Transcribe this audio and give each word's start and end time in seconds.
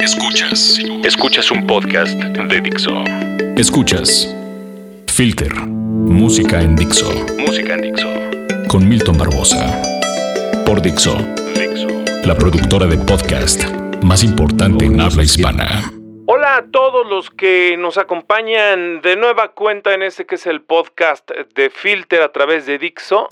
Escuchas. 0.00 0.78
Escuchas 1.04 1.50
un 1.50 1.66
podcast 1.66 2.14
de 2.14 2.60
Dixo. 2.62 3.04
Escuchas 3.58 4.34
Filter. 5.08 5.54
Música 5.54 6.62
en 6.62 6.74
Dixo. 6.74 7.12
Música 7.38 7.74
en 7.74 7.82
Dixo. 7.82 8.08
Con 8.66 8.88
Milton 8.88 9.18
Barbosa. 9.18 9.82
Por 10.64 10.80
Dixo. 10.80 11.18
Dixo. 11.54 11.88
La 12.24 12.34
productora 12.34 12.86
de 12.86 12.96
podcast 12.96 13.62
más 14.02 14.24
importante 14.24 14.86
en 14.86 15.02
habla 15.02 15.22
hispana. 15.22 15.92
Hola 16.24 16.56
a 16.56 16.64
todos 16.70 17.06
los 17.06 17.28
que 17.30 17.76
nos 17.78 17.98
acompañan 17.98 19.02
de 19.02 19.16
nueva 19.16 19.52
cuenta 19.52 19.92
en 19.92 20.02
este 20.02 20.24
que 20.24 20.36
es 20.36 20.46
el 20.46 20.62
podcast 20.62 21.30
de 21.54 21.68
Filter 21.68 22.22
a 22.22 22.32
través 22.32 22.64
de 22.64 22.78
Dixo. 22.78 23.26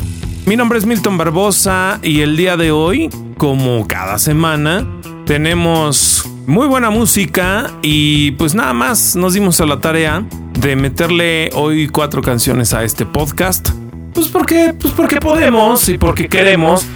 Mi 0.45 0.55
nombre 0.55 0.79
es 0.79 0.85
Milton 0.85 1.16
Barbosa 1.16 1.98
y 2.03 2.21
el 2.21 2.37
día 2.37 2.59
de 2.59 2.73
hoy, 2.73 3.09
como 3.39 3.89
cada 3.89 4.19
semana, 4.19 4.87
tenemos 5.25 6.29
muy 6.48 6.66
buena 6.66 6.88
música 6.88 7.70
y 7.82 8.30
pues 8.32 8.54
nada 8.54 8.72
más 8.72 9.14
nos 9.16 9.34
dimos 9.34 9.61
a 9.61 9.66
la 9.66 9.80
tarea 9.80 10.25
de 10.58 10.76
meterle 10.76 11.50
hoy 11.52 11.89
cuatro 11.89 12.22
canciones 12.22 12.72
a 12.72 12.84
este 12.84 13.04
podcast. 13.04 13.68
Pues 14.14 14.29
porque, 14.29 14.75
pues 14.80 14.94
porque 14.94 15.20
podemos 15.20 15.86
y 15.90 15.98
porque 15.98 16.26
queremos. 16.26 16.86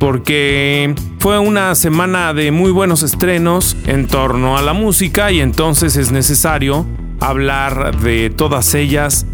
Porque 0.00 0.96
fue 1.20 1.38
una 1.38 1.76
semana 1.76 2.34
de 2.34 2.50
muy 2.50 2.72
buenos 2.72 3.04
estrenos 3.04 3.76
en 3.86 4.08
torno 4.08 4.58
a 4.58 4.62
la 4.62 4.72
música 4.72 5.30
y 5.30 5.40
entonces 5.40 5.94
es 5.94 6.10
necesario 6.10 6.84
hablar 7.20 8.00
de 8.00 8.30
todas 8.30 8.74
ellas 8.74 9.26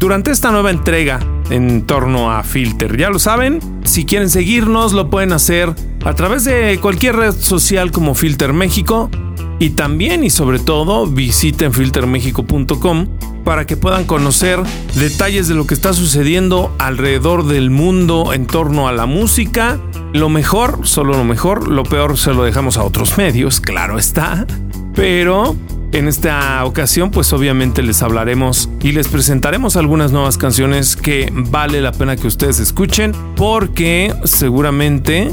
durante 0.00 0.32
esta 0.32 0.50
nueva 0.50 0.72
entrega 0.72 1.20
en 1.50 1.82
torno 1.82 2.32
a 2.32 2.42
Filter. 2.42 2.96
Ya 2.96 3.10
lo 3.10 3.20
saben, 3.20 3.60
si 3.84 4.06
quieren 4.06 4.28
seguirnos 4.28 4.92
lo 4.92 5.08
pueden 5.08 5.32
hacer 5.32 5.72
a 6.04 6.14
través 6.14 6.44
de 6.44 6.78
cualquier 6.80 7.16
red 7.16 7.32
social 7.32 7.90
como 7.90 8.14
Filter 8.14 8.52
México 8.52 9.10
y 9.58 9.70
también 9.70 10.24
y 10.24 10.30
sobre 10.30 10.58
todo 10.58 11.06
visiten 11.06 11.72
filtermexico.com 11.72 13.06
para 13.44 13.66
que 13.66 13.76
puedan 13.76 14.04
conocer 14.04 14.60
detalles 14.94 15.48
de 15.48 15.54
lo 15.54 15.66
que 15.66 15.74
está 15.74 15.92
sucediendo 15.92 16.74
alrededor 16.78 17.46
del 17.46 17.70
mundo 17.70 18.32
en 18.32 18.46
torno 18.46 18.88
a 18.88 18.92
la 18.92 19.06
música. 19.06 19.78
Lo 20.12 20.28
mejor, 20.28 20.80
solo 20.86 21.16
lo 21.16 21.24
mejor, 21.24 21.68
lo 21.68 21.82
peor 21.82 22.16
se 22.18 22.32
lo 22.32 22.44
dejamos 22.44 22.76
a 22.76 22.84
otros 22.84 23.16
medios, 23.18 23.60
claro 23.60 23.98
está. 23.98 24.46
Pero 24.94 25.56
en 25.92 26.08
esta 26.08 26.64
ocasión, 26.64 27.10
pues 27.10 27.32
obviamente 27.32 27.82
les 27.82 28.02
hablaremos 28.02 28.68
y 28.82 28.92
les 28.92 29.08
presentaremos 29.08 29.76
algunas 29.76 30.10
nuevas 30.12 30.38
canciones 30.38 30.96
que 30.96 31.30
vale 31.32 31.80
la 31.80 31.92
pena 31.92 32.16
que 32.16 32.26
ustedes 32.26 32.60
escuchen 32.60 33.12
porque 33.36 34.14
seguramente 34.24 35.30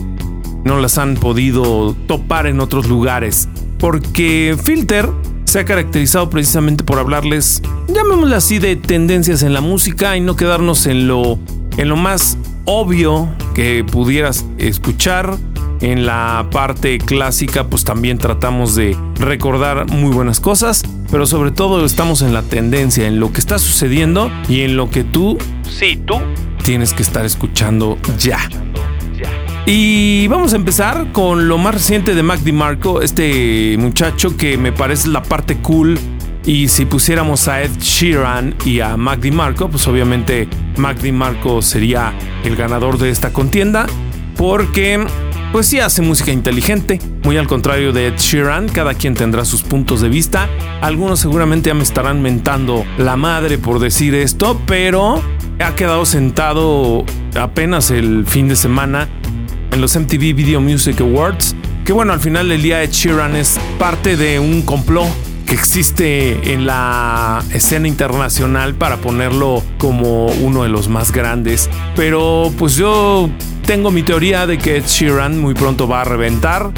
no 0.64 0.80
las 0.80 0.98
han 0.98 1.16
podido 1.16 1.96
topar 2.08 2.48
en 2.48 2.60
otros 2.60 2.88
lugares. 2.88 3.50
Porque 3.78 4.58
Filter 4.64 5.10
se 5.46 5.60
ha 5.60 5.66
caracterizado 5.66 6.30
precisamente 6.30 6.84
por 6.84 7.00
hablarles, 7.00 7.62
llamémosle 7.88 8.36
así, 8.36 8.60
de 8.60 8.76
tendencias 8.76 9.44
en 9.44 9.54
la 9.54 9.62
música 9.62 10.16
y 10.16 10.22
no 10.22 10.36
quedarnos 10.36 10.86
en 10.86 11.08
lo, 11.08 11.40
en 11.78 11.90
lo 11.90 11.98
más 11.98 12.38
obvio 12.66 13.28
que 13.54 13.84
pudieras 13.84 14.46
escuchar 14.58 15.38
en 15.82 16.06
la 16.06 16.48
parte 16.52 17.00
clásica 17.00 17.68
pues 17.68 17.84
también 17.84 18.18
tratamos 18.18 18.76
de 18.76 18.96
recordar 19.16 19.90
muy 19.92 20.12
buenas 20.14 20.40
cosas, 20.40 20.84
pero 21.10 21.26
sobre 21.26 21.52
todo 21.52 21.84
estamos 21.86 22.22
en 22.22 22.34
la 22.34 22.44
tendencia, 22.44 23.08
en 23.08 23.20
lo 23.20 23.34
que 23.34 23.40
está 23.40 23.60
sucediendo 23.60 24.32
y 24.48 24.62
en 24.62 24.78
lo 24.78 24.90
que 24.90 25.04
tú, 25.04 25.38
sí, 25.64 26.00
tú, 26.06 26.16
tienes 26.64 26.94
que 26.94 27.02
estar 27.02 27.26
escuchando 27.26 27.98
ya. 28.18 28.40
Y 29.66 30.28
vamos 30.28 30.54
a 30.54 30.56
empezar 30.56 31.12
con 31.12 31.48
lo 31.48 31.58
más 31.58 31.76
reciente 31.76 32.16
de 32.16 32.24
Mac 32.24 32.40
DiMarco, 32.40 33.02
este 33.02 33.76
muchacho 33.78 34.36
que 34.36 34.58
me 34.58 34.72
parece 34.72 35.10
la 35.10 35.22
parte 35.22 35.58
cool. 35.58 36.00
Y 36.46 36.68
si 36.70 36.86
pusiéramos 36.86 37.48
a 37.48 37.62
Ed 37.62 37.72
Sheeran 37.80 38.56
y 38.66 38.80
a 38.80 38.98
Mac 38.98 39.20
DiMarco, 39.20 39.70
pues 39.70 39.88
obviamente 39.88 40.48
Mac 40.78 41.00
DiMarco 41.00 41.62
sería 41.62 42.14
el 42.44 42.56
ganador 42.56 42.98
de 42.98 43.12
esta 43.12 43.32
contienda. 43.32 43.86
Porque 44.36 45.06
pues 45.52 45.68
sí 45.68 45.80
hace 45.80 46.02
música 46.02 46.32
inteligente, 46.32 47.00
muy 47.24 47.38
al 47.38 47.48
contrario 47.48 47.94
de 47.94 48.08
Ed 48.08 48.18
Sheeran, 48.18 48.68
cada 48.68 48.96
quien 48.96 49.14
tendrá 49.14 49.46
sus 49.46 49.62
puntos 49.62 50.02
de 50.02 50.10
vista. 50.10 50.50
Algunos 50.82 51.20
seguramente 51.20 51.68
ya 51.68 51.76
me 51.76 51.84
estarán 51.84 52.24
mentando 52.24 52.84
la 52.98 53.16
madre 53.16 53.60
por 53.60 53.80
decir 53.80 54.16
esto, 54.16 54.60
pero 54.66 55.22
ha 55.60 55.76
quedado 55.76 56.06
sentado 56.06 57.06
apenas 57.40 57.92
el 57.92 58.26
fin 58.26 58.48
de 58.48 58.56
semana 58.56 59.08
en 59.72 59.82
los 59.82 59.96
MTV 59.96 60.34
Video 60.34 60.62
Music 60.62 61.02
Awards. 61.02 61.56
Que 61.86 61.94
bueno, 61.94 62.14
al 62.14 62.20
final 62.20 62.50
del 62.50 62.62
día 62.62 62.84
Ed 62.84 62.92
Sheeran 62.92 63.36
es 63.36 63.60
parte 63.80 64.16
de 64.16 64.40
un 64.40 64.62
complot 64.62 65.10
que 65.46 65.54
existe 65.54 66.54
en 66.54 66.66
la 66.66 67.44
escena 67.54 67.88
internacional 67.88 68.76
para 68.76 68.98
ponerlo 68.98 69.64
como 69.78 70.28
uno 70.28 70.64
de 70.64 70.70
los 70.70 70.88
más 70.88 71.12
grandes. 71.12 71.70
Pero 71.96 72.52
pues 72.58 72.76
yo 72.76 73.30
tengo 73.66 73.92
mi 73.92 74.04
teoría 74.04 74.48
de 74.48 74.58
que 74.58 74.78
Ed 74.78 74.86
Sheeran 74.86 75.40
muy 75.40 75.54
pronto 75.54 75.88
va 75.88 76.02
a 76.02 76.04
reventar, 76.06 76.72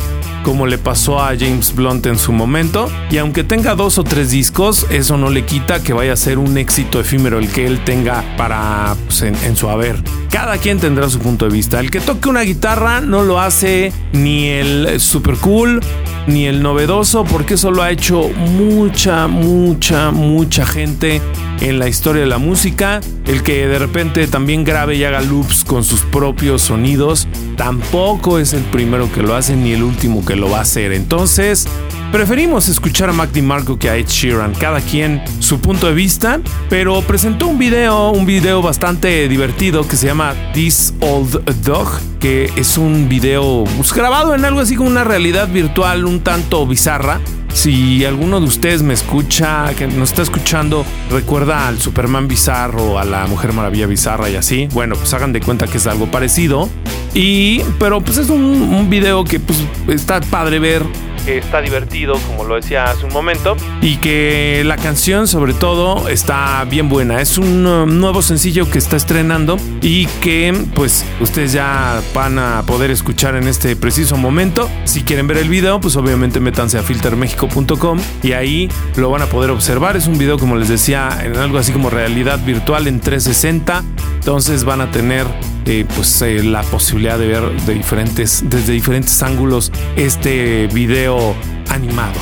como 0.44 0.68
le 0.68 0.78
pasó 0.78 1.20
a 1.20 1.30
James 1.38 1.74
Blunt 1.74 2.06
en 2.06 2.18
su 2.18 2.31
momento. 2.31 2.92
Y 3.09 3.18
aunque 3.18 3.44
tenga 3.44 3.76
dos 3.76 3.98
o 3.98 4.04
tres 4.04 4.30
discos, 4.31 4.86
eso 4.90 5.18
no 5.18 5.30
le 5.30 5.46
quita 5.46 5.81
que 5.81 5.94
vaya 5.94 6.14
a 6.14 6.18
ser 6.18 6.38
un 6.38 6.58
éxito 6.58 7.00
efímero 7.00 7.40
el 7.40 7.50
que 7.50 7.66
él 7.66 7.84
tenga 7.84 8.24
para 8.38 8.96
pues, 9.06 9.22
en, 9.24 9.56
su 9.56 9.70
haber. 9.70 9.96
Cada 10.30 10.58
quien 10.58 10.80
tendrá 10.80 11.09
su 11.09 11.20
punto 11.20 11.46
de 11.46 11.52
vista. 11.52 11.80
El 11.80 11.90
que 11.90 12.00
toque 12.00 12.30
una 12.30 12.42
guitarra 12.42 13.02
no 13.02 13.24
lo 13.24 13.40
hace 13.40 13.92
ni 14.12 14.48
el 14.48 15.00
super 15.00 15.36
cool 15.38 15.81
ni 16.28 16.46
el 16.46 16.62
novedoso, 16.62 17.25
porque 17.25 17.56
eso 17.56 17.72
lo 17.72 17.81
ha 17.81 17.92
hecho 17.92 18.30
mucha, 18.30 19.28
mucha, 19.28 20.12
mucha 20.12 20.66
gente 20.66 21.22
en 21.62 21.80
la 21.80 21.88
historia 21.88 22.22
de 22.22 22.28
la 22.28 22.38
música. 22.38 23.02
El 23.25 23.44
que 23.44 23.68
de 23.68 23.80
repente 23.80 24.28
también 24.28 24.64
grabe 24.64 24.96
y 24.96 25.04
haga 25.04 25.22
loops 25.22 25.64
con 25.64 25.84
sus 25.84 26.02
propios 26.02 26.62
sonidos, 26.62 27.28
tampoco 27.58 28.40
es 28.40 28.54
el 28.54 28.64
primero 28.64 29.12
que 29.12 29.22
lo 29.22 29.36
hace 29.36 29.56
ni 29.56 29.72
el 29.72 29.84
último 29.84 30.25
que 30.25 30.32
lo 30.35 30.49
va 30.49 30.59
a 30.59 30.61
hacer. 30.61 30.94
Entonces, 30.94 31.67
preferimos 32.11 32.67
escuchar 32.69 33.09
a 33.09 33.13
Mac 33.13 33.31
DiMarco 33.31 33.77
que 33.77 33.89
a 33.89 33.97
Ed 33.97 34.07
Sheeran, 34.07 34.53
cada 34.53 34.81
quien 34.81 35.21
su 35.39 35.59
punto 35.59 35.88
de 35.88 35.94
vista, 35.94 36.39
pero 36.69 37.01
presentó 37.01 37.47
un 37.47 37.57
video, 37.57 38.11
un 38.11 38.25
video 38.25 38.61
bastante 38.61 39.27
divertido 39.27 39.88
que 39.88 39.95
se 39.95 40.07
llama 40.07 40.33
This 40.53 40.94
Old 41.01 41.44
Dog, 41.63 41.99
que 42.19 42.51
es 42.55 42.77
un 42.77 43.09
video 43.09 43.63
pues, 43.77 43.94
grabado 43.94 44.35
en 44.35 44.45
algo 44.45 44.59
así 44.59 44.75
como 44.75 44.89
una 44.89 45.03
realidad 45.03 45.47
virtual 45.47 46.05
un 46.05 46.21
tanto 46.21 46.65
bizarra. 46.67 47.19
Si 47.53 48.03
alguno 48.03 48.40
de 48.40 48.47
ustedes 48.47 48.81
me 48.81 48.94
escucha, 48.94 49.74
que 49.75 49.88
nos 49.88 50.09
está 50.09 50.24
escuchando, 50.24 50.86
recuerda 51.09 51.68
al 51.68 51.80
Superman 51.80 52.28
bizarro, 52.28 53.00
a 53.00 53.06
la 53.06 53.28
Mujer 53.28 53.53
Maravilla 53.53 53.86
bizarra 53.86 54.30
y 54.30 54.36
así, 54.36 54.68
bueno, 54.74 54.96
pues 54.96 55.14
hagan 55.14 55.34
de 55.34 55.40
cuenta 55.40 55.68
que 55.68 55.78
es 55.78 55.88
algo 55.88 56.09
parecido. 56.09 56.69
Y, 57.13 57.62
pero 57.80 58.02
pues 58.02 58.18
es 58.18 58.30
un, 58.30 58.42
un 58.42 58.90
video 58.90 59.24
que 59.24 59.40
pues 59.40 59.59
está 59.88 60.19
padre 60.19 60.59
ver 60.59 60.84
está 61.28 61.61
divertido, 61.61 62.16
como 62.28 62.44
lo 62.44 62.56
decía 62.56 62.85
hace 62.85 63.06
un 63.06 63.13
momento, 63.13 63.56
y 63.81 63.97
que 63.97 64.63
la 64.66 64.78
canción 64.78 65.28
sobre 65.28 65.53
todo 65.53 66.07
está 66.09 66.63
bien 66.66 66.89
buena. 66.89 67.22
Es 67.22 67.38
un 67.38 67.66
um, 67.66 68.00
nuevo 68.00 68.22
sencillo 68.22 68.69
que 68.69 68.78
está 68.78 68.95
estrenando 68.95 69.57
y 69.81 70.06
que 70.22 70.53
pues 70.75 71.06
ustedes 71.19 71.53
ya 71.53 72.01
van 72.13 72.39
a 72.39 72.63
poder 72.66 72.91
escuchar 72.91 73.35
en 73.35 73.47
este 73.47 73.75
preciso 73.75 74.17
momento. 74.17 74.69
Si 74.85 75.03
quieren 75.03 75.28
ver 75.28 75.38
el 75.38 75.50
video, 75.50 75.79
pues 75.79 75.95
obviamente 75.95 76.39
métanse 76.39 76.78
a 76.78 76.83
filtermexico.com 76.83 78.00
y 78.22 78.33
ahí 78.33 78.69
lo 78.95 79.09
van 79.09 79.22
a 79.22 79.28
poder 79.28 79.51
observar. 79.51 79.95
Es 79.95 80.07
un 80.07 80.17
video, 80.17 80.38
como 80.38 80.56
les 80.56 80.69
decía, 80.69 81.19
en 81.23 81.38
algo 81.38 81.57
así 81.57 81.72
como 81.72 81.89
realidad 81.89 82.39
virtual 82.45 82.88
en 82.88 83.00
360. 83.00 83.83
Entonces 84.16 84.63
van 84.63 84.81
a 84.81 84.91
tener 84.91 85.28
eh, 85.66 85.85
pues 85.96 86.22
eh, 86.22 86.44
la 86.44 86.62
posibilidad 86.63 87.18
de 87.18 87.28
ver 87.28 87.62
de 87.63 87.74
diferentes, 87.74 88.44
desde 88.47 88.74
diferentes 88.74 89.22
ángulos 89.24 89.72
este 89.96 90.68
video 90.68 91.35
animado. 91.69 92.13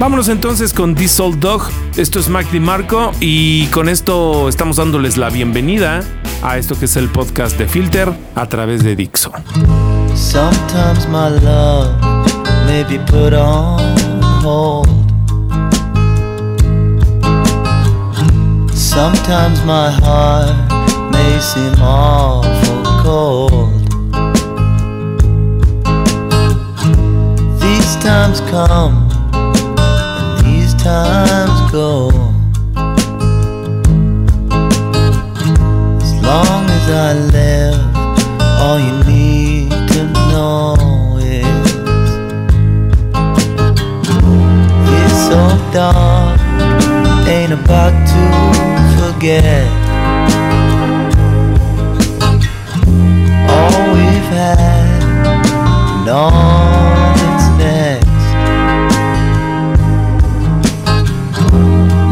Vámonos 0.00 0.28
entonces 0.28 0.72
con 0.72 0.94
This 0.94 1.18
Old 1.18 1.40
Dog. 1.40 1.62
Esto 1.96 2.20
es 2.20 2.28
Mac 2.28 2.48
DiMarco 2.50 3.10
y 3.18 3.66
con 3.66 3.88
esto 3.88 4.48
estamos 4.48 4.76
dándoles 4.76 5.16
la 5.16 5.28
bienvenida 5.28 6.04
a 6.42 6.56
esto 6.56 6.78
que 6.78 6.84
es 6.84 6.96
el 6.96 7.08
podcast 7.08 7.58
de 7.58 7.66
Filter 7.66 8.12
a 8.36 8.46
través 8.46 8.84
de 8.84 8.94
Dixo. 8.94 9.32
Sometimes 10.14 11.08
my 11.08 11.30
love 11.42 11.90
may 12.66 12.84
be 12.84 12.98
put 13.06 13.32
on 13.34 14.22
hold. 14.44 14.88
Sometimes 18.72 19.64
my 19.64 19.90
heart 19.90 20.77
may 21.28 21.40
seem 21.40 21.74
awful 21.80 22.82
cold. 23.04 23.72
These 27.60 27.92
times 27.96 28.40
come 28.52 28.96
and 29.32 30.46
these 30.46 30.72
times 30.74 31.58
go. 31.70 32.08
As 36.04 36.12
long 36.28 36.62
as 36.78 36.84
I 37.06 37.10
live, 37.36 37.82
all 38.62 38.78
you 38.88 38.96
need 39.12 39.70
to 39.94 40.02
know 40.30 40.76
is 41.20 41.58
dog 45.72 46.38
ain't 47.28 47.52
about 47.52 47.94
to 48.12 48.22
forget 48.96 49.77
had 54.38 55.02
and 55.98 56.08
all 56.08 57.12
that's 57.18 57.48
next. 57.58 58.26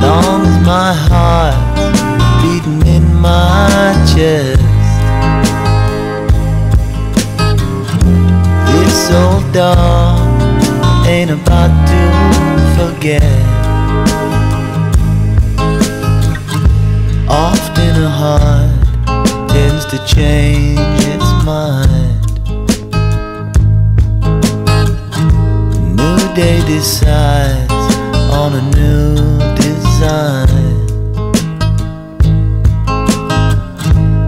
Long 0.05 0.40
as 0.50 0.58
my 0.75 0.90
heart's 1.08 2.00
beating 2.43 2.82
in 2.96 3.05
my 3.14 3.93
chest. 4.12 4.61
This 8.70 8.99
old 9.23 9.46
dog 9.52 10.19
ain't 11.06 11.31
about 11.31 11.73
to 11.90 12.02
forget. 12.76 13.23
Often 17.28 17.93
a 18.02 18.11
heart 18.20 18.87
tends 19.49 19.84
to 19.93 19.99
change 20.14 20.81
its 21.12 21.28
mind. 21.44 22.05
Day 26.36 26.60
decides 26.66 27.72
on 28.30 28.52
a 28.52 28.62
new 28.76 29.14
design. 29.56 30.48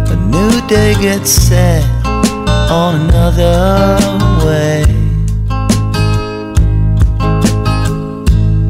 A 0.09 0.17
new 0.17 0.67
day 0.67 0.95
gets 1.03 1.31
set 1.31 1.85
on 2.71 2.95
another 3.03 3.99
way. 4.43 4.85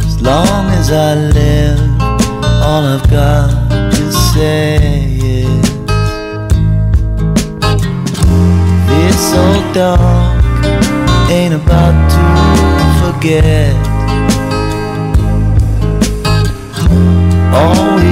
As 0.00 0.20
long 0.20 0.64
as 0.81 0.91
I 0.91 1.14
live, 1.14 2.02
all 2.67 2.82
I've 2.82 3.08
got 3.08 3.70
to 3.93 4.12
say 4.34 4.79
is 5.23 5.62
This 8.88 9.32
old 9.32 9.75
dog 9.75 10.44
ain't 11.31 11.55
about 11.55 12.11
to 12.11 12.57
forget. 13.19 13.75
Always 17.53 18.07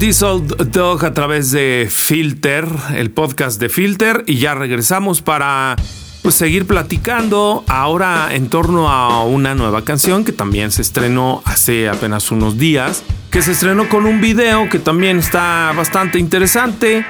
Old 0.00 0.72
Dog 0.72 1.04
a 1.04 1.12
través 1.12 1.50
de 1.50 1.86
Filter, 1.90 2.66
el 2.94 3.10
podcast 3.10 3.60
de 3.60 3.68
Filter, 3.68 4.24
y 4.26 4.38
ya 4.38 4.54
regresamos 4.54 5.20
para 5.20 5.76
pues, 6.22 6.34
seguir 6.36 6.66
platicando 6.66 7.64
ahora 7.68 8.34
en 8.34 8.48
torno 8.48 8.88
a 8.88 9.22
una 9.24 9.54
nueva 9.54 9.84
canción 9.84 10.24
que 10.24 10.32
también 10.32 10.72
se 10.72 10.80
estrenó 10.80 11.42
hace 11.44 11.90
apenas 11.90 12.30
unos 12.30 12.56
días, 12.56 13.04
que 13.30 13.42
se 13.42 13.52
estrenó 13.52 13.90
con 13.90 14.06
un 14.06 14.22
video 14.22 14.70
que 14.70 14.78
también 14.78 15.18
está 15.18 15.70
bastante 15.76 16.18
interesante. 16.18 17.04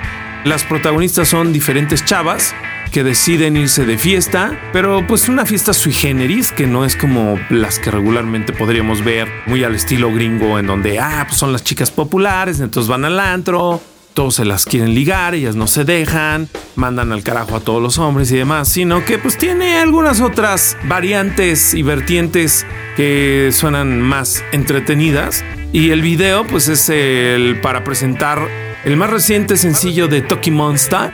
Las 0.44 0.64
protagonistas 0.64 1.28
son 1.28 1.52
diferentes 1.52 2.04
chavas 2.04 2.56
que 2.90 3.04
deciden 3.04 3.56
irse 3.56 3.86
de 3.86 3.96
fiesta, 3.98 4.58
pero 4.72 5.06
pues 5.06 5.28
una 5.28 5.46
fiesta 5.46 5.72
sui 5.72 5.92
generis 5.92 6.52
que 6.52 6.66
no 6.66 6.84
es 6.84 6.96
como 6.96 7.38
las 7.48 7.78
que 7.78 7.90
regularmente 7.90 8.52
podríamos 8.52 9.04
ver 9.04 9.28
muy 9.46 9.64
al 9.64 9.74
estilo 9.74 10.12
gringo 10.12 10.58
en 10.58 10.66
donde 10.66 10.98
ah, 10.98 11.24
pues 11.26 11.38
son 11.38 11.52
las 11.52 11.62
chicas 11.62 11.90
populares, 11.90 12.60
entonces 12.60 12.88
van 12.88 13.04
al 13.04 13.20
antro, 13.20 13.80
todos 14.14 14.34
se 14.34 14.44
las 14.44 14.64
quieren 14.64 14.94
ligar, 14.94 15.34
ellas 15.34 15.54
no 15.54 15.66
se 15.66 15.84
dejan, 15.84 16.48
mandan 16.74 17.12
al 17.12 17.22
carajo 17.22 17.56
a 17.56 17.60
todos 17.60 17.80
los 17.80 17.98
hombres 17.98 18.30
y 18.32 18.36
demás, 18.36 18.68
sino 18.68 19.04
que 19.04 19.18
pues 19.18 19.38
tiene 19.38 19.78
algunas 19.78 20.20
otras 20.20 20.76
variantes 20.84 21.74
y 21.74 21.82
vertientes 21.82 22.66
que 22.96 23.50
suenan 23.52 24.00
más 24.00 24.44
entretenidas. 24.52 25.44
Y 25.72 25.90
el 25.90 26.02
video 26.02 26.44
pues 26.46 26.68
es 26.68 26.88
el 26.88 27.60
para 27.60 27.84
presentar 27.84 28.48
el 28.84 28.96
más 28.96 29.10
reciente 29.10 29.56
sencillo 29.56 30.08
de 30.08 30.22
Toki 30.22 30.50
Monster 30.50 31.12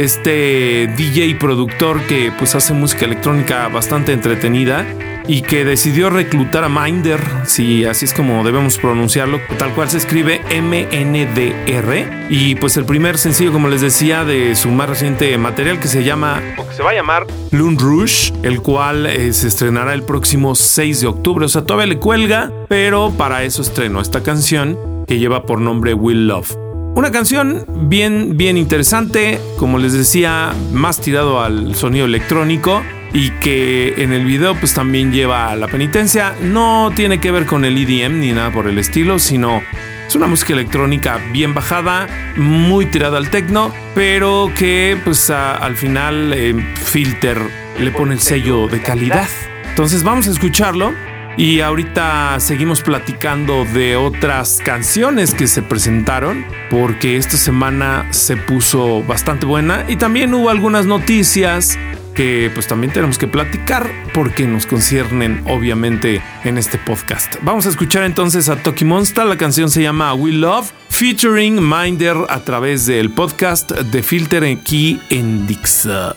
este 0.00 0.86
DJ 0.96 1.34
productor 1.34 2.00
que 2.06 2.32
pues 2.38 2.54
hace 2.54 2.72
música 2.72 3.04
electrónica 3.04 3.68
bastante 3.68 4.12
entretenida 4.12 4.86
y 5.28 5.42
que 5.42 5.64
decidió 5.64 6.08
reclutar 6.10 6.64
a 6.64 6.68
Minder, 6.68 7.20
si 7.44 7.84
así 7.84 8.06
es 8.06 8.14
como 8.14 8.42
debemos 8.42 8.78
pronunciarlo, 8.78 9.38
tal 9.58 9.74
cual 9.74 9.90
se 9.90 9.98
escribe 9.98 10.40
MNDR. 10.50 12.28
Y 12.30 12.54
pues 12.54 12.76
el 12.76 12.84
primer 12.84 13.18
sencillo, 13.18 13.52
como 13.52 13.68
les 13.68 13.82
decía, 13.82 14.24
de 14.24 14.56
su 14.56 14.70
más 14.70 14.88
reciente 14.88 15.36
material 15.38 15.78
que 15.78 15.88
se 15.88 16.02
llama, 16.02 16.42
o 16.56 16.66
que 16.66 16.74
se 16.74 16.82
va 16.82 16.90
a 16.90 16.94
llamar 16.94 17.26
Loon 17.50 17.78
Rouge, 17.78 18.32
el 18.42 18.62
cual 18.62 19.06
eh, 19.06 19.32
se 19.32 19.48
estrenará 19.48 19.92
el 19.92 20.02
próximo 20.02 20.54
6 20.54 21.02
de 21.02 21.06
octubre. 21.06 21.44
O 21.44 21.48
sea, 21.48 21.62
todavía 21.62 21.86
le 21.86 21.98
cuelga, 21.98 22.50
pero 22.68 23.12
para 23.16 23.44
eso 23.44 23.62
estrenó 23.62 24.00
esta 24.00 24.22
canción 24.22 25.04
que 25.06 25.18
lleva 25.18 25.44
por 25.44 25.60
nombre 25.60 25.94
Will 25.94 26.26
Love. 26.26 26.69
Una 26.94 27.12
canción 27.12 27.64
bien, 27.88 28.36
bien 28.36 28.56
interesante, 28.56 29.40
como 29.56 29.78
les 29.78 29.92
decía, 29.92 30.52
más 30.72 31.00
tirado 31.00 31.40
al 31.40 31.74
sonido 31.74 32.04
electrónico 32.04 32.82
y 33.12 33.30
que 33.30 34.02
en 34.02 34.12
el 34.12 34.24
video 34.24 34.54
pues 34.56 34.74
también 34.74 35.12
lleva 35.12 35.50
a 35.50 35.56
la 35.56 35.68
penitencia. 35.68 36.34
No 36.42 36.92
tiene 36.94 37.20
que 37.20 37.30
ver 37.30 37.46
con 37.46 37.64
el 37.64 37.78
EDM 37.78 38.20
ni 38.20 38.32
nada 38.32 38.50
por 38.52 38.66
el 38.66 38.78
estilo, 38.78 39.18
sino 39.18 39.62
es 40.06 40.14
una 40.16 40.26
música 40.26 40.52
electrónica 40.52 41.20
bien 41.32 41.54
bajada, 41.54 42.08
muy 42.36 42.86
tirada 42.86 43.18
al 43.18 43.30
techno, 43.30 43.72
pero 43.94 44.50
que 44.58 44.98
pues 45.04 45.30
al 45.30 45.76
final 45.76 46.32
eh, 46.34 46.54
Filter 46.84 47.40
le 47.78 47.92
pone 47.92 48.14
el 48.14 48.20
sello 48.20 48.66
de 48.66 48.82
calidad. 48.82 49.28
Entonces 49.70 50.02
vamos 50.02 50.26
a 50.26 50.32
escucharlo. 50.32 50.92
Y 51.40 51.62
ahorita 51.62 52.38
seguimos 52.38 52.82
platicando 52.82 53.64
de 53.64 53.96
otras 53.96 54.60
canciones 54.62 55.32
que 55.32 55.46
se 55.46 55.62
presentaron, 55.62 56.44
porque 56.68 57.16
esta 57.16 57.38
semana 57.38 58.06
se 58.10 58.36
puso 58.36 59.02
bastante 59.04 59.46
buena 59.46 59.86
y 59.88 59.96
también 59.96 60.34
hubo 60.34 60.50
algunas 60.50 60.84
noticias 60.84 61.78
que 62.14 62.50
pues 62.52 62.66
también 62.66 62.92
tenemos 62.92 63.16
que 63.16 63.26
platicar 63.26 63.90
porque 64.12 64.46
nos 64.46 64.66
conciernen 64.66 65.42
obviamente 65.46 66.20
en 66.44 66.58
este 66.58 66.76
podcast. 66.76 67.36
Vamos 67.40 67.64
a 67.64 67.70
escuchar 67.70 68.02
entonces 68.02 68.50
a 68.50 68.56
Toki 68.56 68.84
Monster, 68.84 69.24
la 69.24 69.38
canción 69.38 69.70
se 69.70 69.80
llama 69.80 70.12
We 70.12 70.32
Love, 70.32 70.70
featuring 70.90 71.58
Minder 71.66 72.18
a 72.28 72.40
través 72.40 72.84
del 72.84 73.08
podcast 73.08 73.72
de 73.72 74.02
Filter 74.02 74.44
aquí 74.44 75.00
en 75.08 75.46
Dixa. 75.46 76.14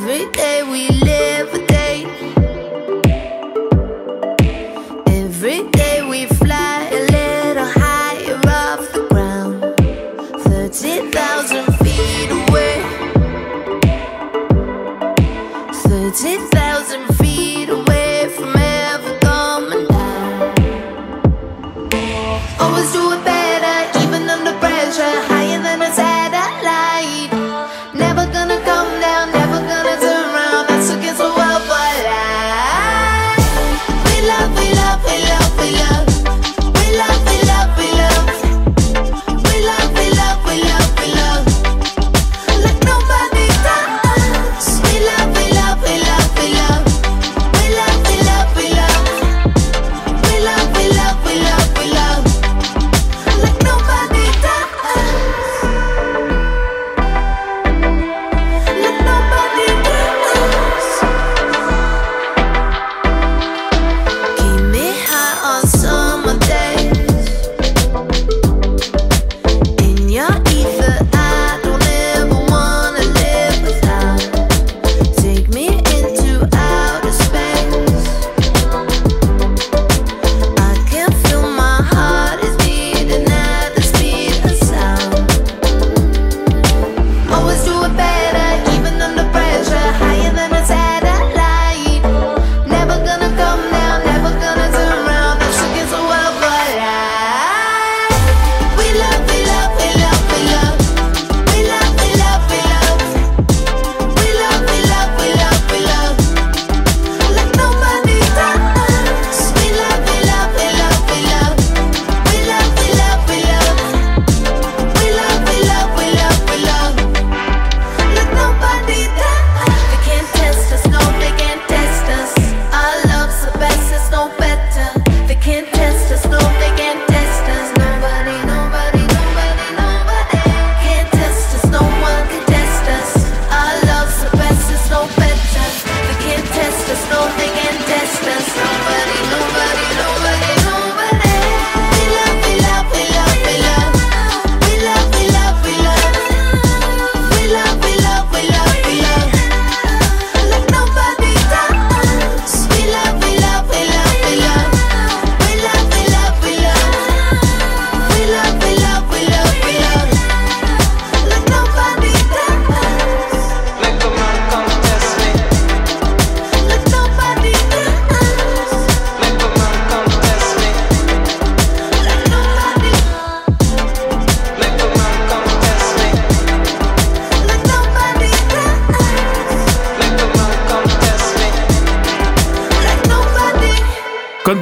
Every 0.00 0.30
day 0.30 0.62
we 0.62 0.88
live 0.90 1.37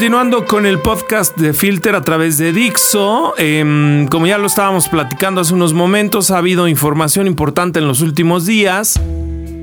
Continuando 0.07 0.47
con 0.47 0.67
el 0.67 0.79
podcast 0.79 1.37
de 1.37 1.53
Filter 1.53 1.97
a 1.97 2.03
través 2.03 2.39
de 2.39 2.53
Dixo, 2.53 3.35
em, 3.39 4.07
como 4.07 4.29
ya 4.29 4.39
lo 4.39 4.47
estábamos 4.47 4.89
platicando 4.89 5.41
hace 5.41 5.53
unos 5.53 5.73
momentos, 5.73 6.31
ha 6.31 6.39
habido 6.39 6.69
información 6.69 7.27
importante 7.27 7.81
en 7.81 7.89
los 7.89 8.03
últimos 8.03 8.47
días. 8.47 9.01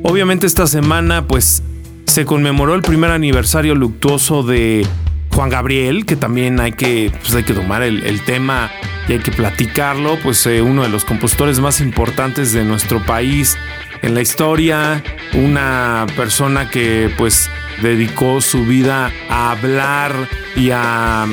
Obviamente 0.04 0.46
esta 0.46 0.68
semana 0.68 1.26
pues 1.30 1.64
se 2.08 2.26
conmemoró 2.26 2.76
el 2.76 2.82
primer 2.82 3.12
aniversario 3.12 3.74
luctuoso 3.74 4.44
de 4.44 4.86
Juan 5.32 5.50
Gabriel, 5.50 6.06
que 6.06 6.18
también 6.18 6.60
hay 6.60 6.74
que, 6.74 7.10
pues, 7.22 7.34
hay 7.36 7.44
que 7.44 7.54
tomar 7.54 7.82
el, 7.82 8.22
tema 8.26 8.70
y 9.08 9.14
hay 9.14 9.20
que 9.20 9.32
platicarlo, 9.32 10.20
pues 10.22 10.46
eh, 10.46 10.62
uno 10.62 10.84
de 10.84 10.90
los 10.90 11.06
compositores 11.06 11.62
más 11.62 11.80
importantes 11.80 12.52
de 12.52 12.66
nuestro 12.66 13.02
país 13.06 13.58
en 14.04 14.14
la 14.14 14.22
historia, 14.22 15.02
una 15.34 16.06
persona 16.16 16.70
que 16.70 17.10
pues 17.18 17.50
dedicó 17.82 18.42
su 18.42 18.66
vida 18.66 19.12
a 19.30 19.52
hablar 19.52 20.30
y 20.56 20.70
a 20.72 21.26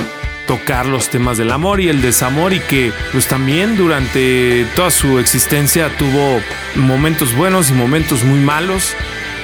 tocar 0.46 0.86
los 0.86 1.10
temas 1.10 1.36
del 1.36 1.50
amor 1.50 1.80
y 1.80 1.88
el 1.88 2.00
desamor 2.00 2.52
y 2.52 2.60
que 2.60 2.92
pues 3.12 3.26
también 3.26 3.76
durante 3.76 4.66
toda 4.76 4.90
su 4.90 5.18
existencia 5.18 5.88
tuvo 5.98 6.40
momentos 6.76 7.34
buenos 7.34 7.70
y 7.70 7.74
momentos 7.74 8.24
muy 8.24 8.38
malos. 8.38 8.94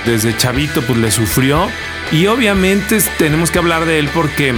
Desde 0.05 0.37
chavito 0.37 0.83
pues 0.83 0.99
le 0.99 1.11
sufrió 1.11 1.69
y 2.13 2.29
obviamente 2.29 2.99
tenemos 3.19 3.51
que 3.51 3.59
hablar 3.59 3.87
de 3.87 3.99
él 3.99 4.09
porque 4.15 4.55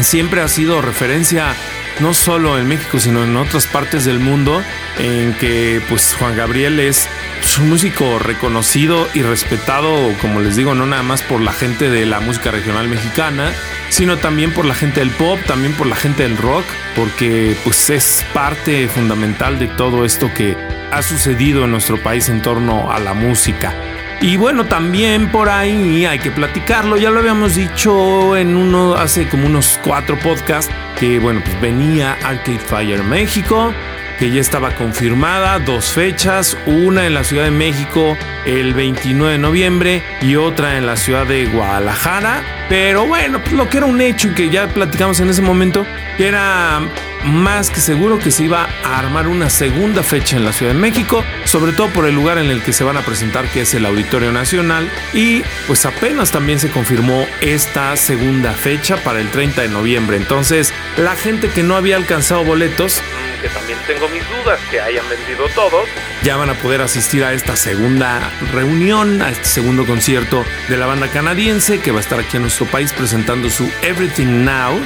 siempre 0.00 0.40
ha 0.40 0.48
sido 0.48 0.80
referencia 0.80 1.54
no 2.00 2.14
solo 2.14 2.58
en 2.58 2.66
México 2.66 2.98
sino 2.98 3.24
en 3.24 3.36
otras 3.36 3.66
partes 3.66 4.06
del 4.06 4.20
mundo 4.20 4.62
en 4.98 5.34
que 5.34 5.82
pues 5.90 6.14
Juan 6.18 6.34
Gabriel 6.34 6.80
es 6.80 7.08
es 7.40 7.58
un 7.58 7.68
músico 7.68 8.18
reconocido 8.18 9.08
y 9.14 9.22
respetado, 9.22 10.12
como 10.20 10.40
les 10.40 10.56
digo, 10.56 10.74
no 10.74 10.86
nada 10.86 11.02
más 11.02 11.22
por 11.22 11.40
la 11.40 11.52
gente 11.52 11.88
de 11.90 12.06
la 12.06 12.20
música 12.20 12.50
regional 12.50 12.88
mexicana, 12.88 13.52
sino 13.88 14.16
también 14.16 14.52
por 14.52 14.64
la 14.64 14.74
gente 14.74 15.00
del 15.00 15.10
pop, 15.10 15.38
también 15.46 15.72
por 15.74 15.86
la 15.86 15.96
gente 15.96 16.22
del 16.22 16.36
rock, 16.36 16.64
porque 16.94 17.56
pues 17.64 17.90
es 17.90 18.24
parte 18.32 18.88
fundamental 18.88 19.58
de 19.58 19.68
todo 19.68 20.04
esto 20.04 20.30
que 20.34 20.56
ha 20.90 21.02
sucedido 21.02 21.64
en 21.64 21.70
nuestro 21.70 22.02
país 22.02 22.28
en 22.28 22.42
torno 22.42 22.90
a 22.90 22.98
la 22.98 23.14
música. 23.14 23.74
Y 24.20 24.36
bueno, 24.36 24.64
también 24.64 25.30
por 25.30 25.50
ahí 25.50 26.06
hay 26.06 26.18
que 26.18 26.30
platicarlo, 26.30 26.96
ya 26.96 27.10
lo 27.10 27.20
habíamos 27.20 27.54
dicho 27.54 28.36
en 28.36 28.56
uno 28.56 28.94
hace 28.94 29.28
como 29.28 29.46
unos 29.46 29.78
cuatro 29.84 30.18
podcasts, 30.18 30.72
que 30.98 31.18
bueno, 31.18 31.42
pues 31.44 31.60
venía 31.60 32.16
Arcade 32.24 32.58
Fire 32.58 33.02
México, 33.02 33.74
que 34.18 34.30
ya 34.30 34.40
estaba 34.40 34.74
confirmada, 34.74 35.58
dos 35.58 35.92
fechas, 35.92 36.56
una 36.66 37.06
en 37.06 37.14
la 37.14 37.24
Ciudad 37.24 37.44
de 37.44 37.50
México 37.50 38.16
el 38.44 38.74
29 38.74 39.32
de 39.32 39.38
noviembre 39.38 40.02
y 40.22 40.36
otra 40.36 40.78
en 40.78 40.86
la 40.86 40.96
ciudad 40.96 41.26
de 41.26 41.46
Guadalajara. 41.46 42.55
Pero 42.68 43.06
bueno, 43.06 43.40
pues 43.40 43.52
lo 43.52 43.68
que 43.68 43.78
era 43.78 43.86
un 43.86 44.00
hecho 44.00 44.28
y 44.28 44.34
que 44.34 44.50
ya 44.50 44.68
platicamos 44.68 45.20
en 45.20 45.30
ese 45.30 45.42
momento, 45.42 45.86
que 46.16 46.26
era 46.26 46.80
más 47.26 47.70
que 47.70 47.80
seguro 47.80 48.18
que 48.18 48.30
se 48.30 48.44
iba 48.44 48.68
a 48.84 48.98
armar 48.98 49.28
una 49.28 49.50
segunda 49.50 50.02
fecha 50.02 50.36
en 50.36 50.44
la 50.44 50.52
Ciudad 50.52 50.72
de 50.72 50.78
México, 50.78 51.24
sobre 51.44 51.72
todo 51.72 51.88
por 51.88 52.06
el 52.06 52.14
lugar 52.14 52.38
en 52.38 52.50
el 52.50 52.62
que 52.62 52.72
se 52.72 52.84
van 52.84 52.96
a 52.96 53.02
presentar, 53.02 53.46
que 53.48 53.62
es 53.62 53.74
el 53.74 53.84
Auditorio 53.86 54.32
Nacional. 54.32 54.88
Y 55.12 55.42
pues 55.66 55.84
apenas 55.86 56.30
también 56.30 56.58
se 56.60 56.70
confirmó 56.70 57.26
esta 57.40 57.96
segunda 57.96 58.52
fecha 58.52 58.96
para 58.96 59.20
el 59.20 59.30
30 59.30 59.62
de 59.62 59.68
noviembre. 59.68 60.16
Entonces, 60.16 60.72
la 60.96 61.16
gente 61.16 61.50
que 61.50 61.62
no 61.62 61.76
había 61.76 61.96
alcanzado 61.96 62.44
boletos, 62.44 63.00
que 63.42 63.48
también 63.48 63.78
tengo 63.86 64.08
mis 64.08 64.22
dudas 64.28 64.60
que 64.70 64.80
hayan 64.80 65.08
vendido 65.08 65.48
todos, 65.54 65.88
ya 66.22 66.36
van 66.36 66.50
a 66.50 66.54
poder 66.54 66.80
asistir 66.80 67.24
a 67.24 67.32
esta 67.32 67.56
segunda 67.56 68.30
reunión, 68.52 69.20
a 69.20 69.30
este 69.30 69.44
segundo 69.44 69.84
concierto 69.84 70.44
de 70.68 70.76
la 70.76 70.86
banda 70.86 71.08
canadiense 71.08 71.80
que 71.80 71.90
va 71.90 71.98
a 71.98 72.00
estar 72.00 72.18
aquí 72.18 72.36
en 72.36 72.44
nuestro 72.56 72.66
país 72.72 72.90
presentando 72.94 73.50
su 73.50 73.68
Everything 73.82 74.44
Now 74.46 74.80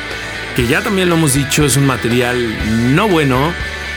que 0.57 0.67
ya 0.67 0.83
también 0.83 1.09
lo 1.09 1.15
hemos 1.15 1.35
dicho, 1.35 1.65
es 1.65 1.77
un 1.77 1.87
material 1.87 2.37
no 2.97 3.07
bueno. 3.07 3.53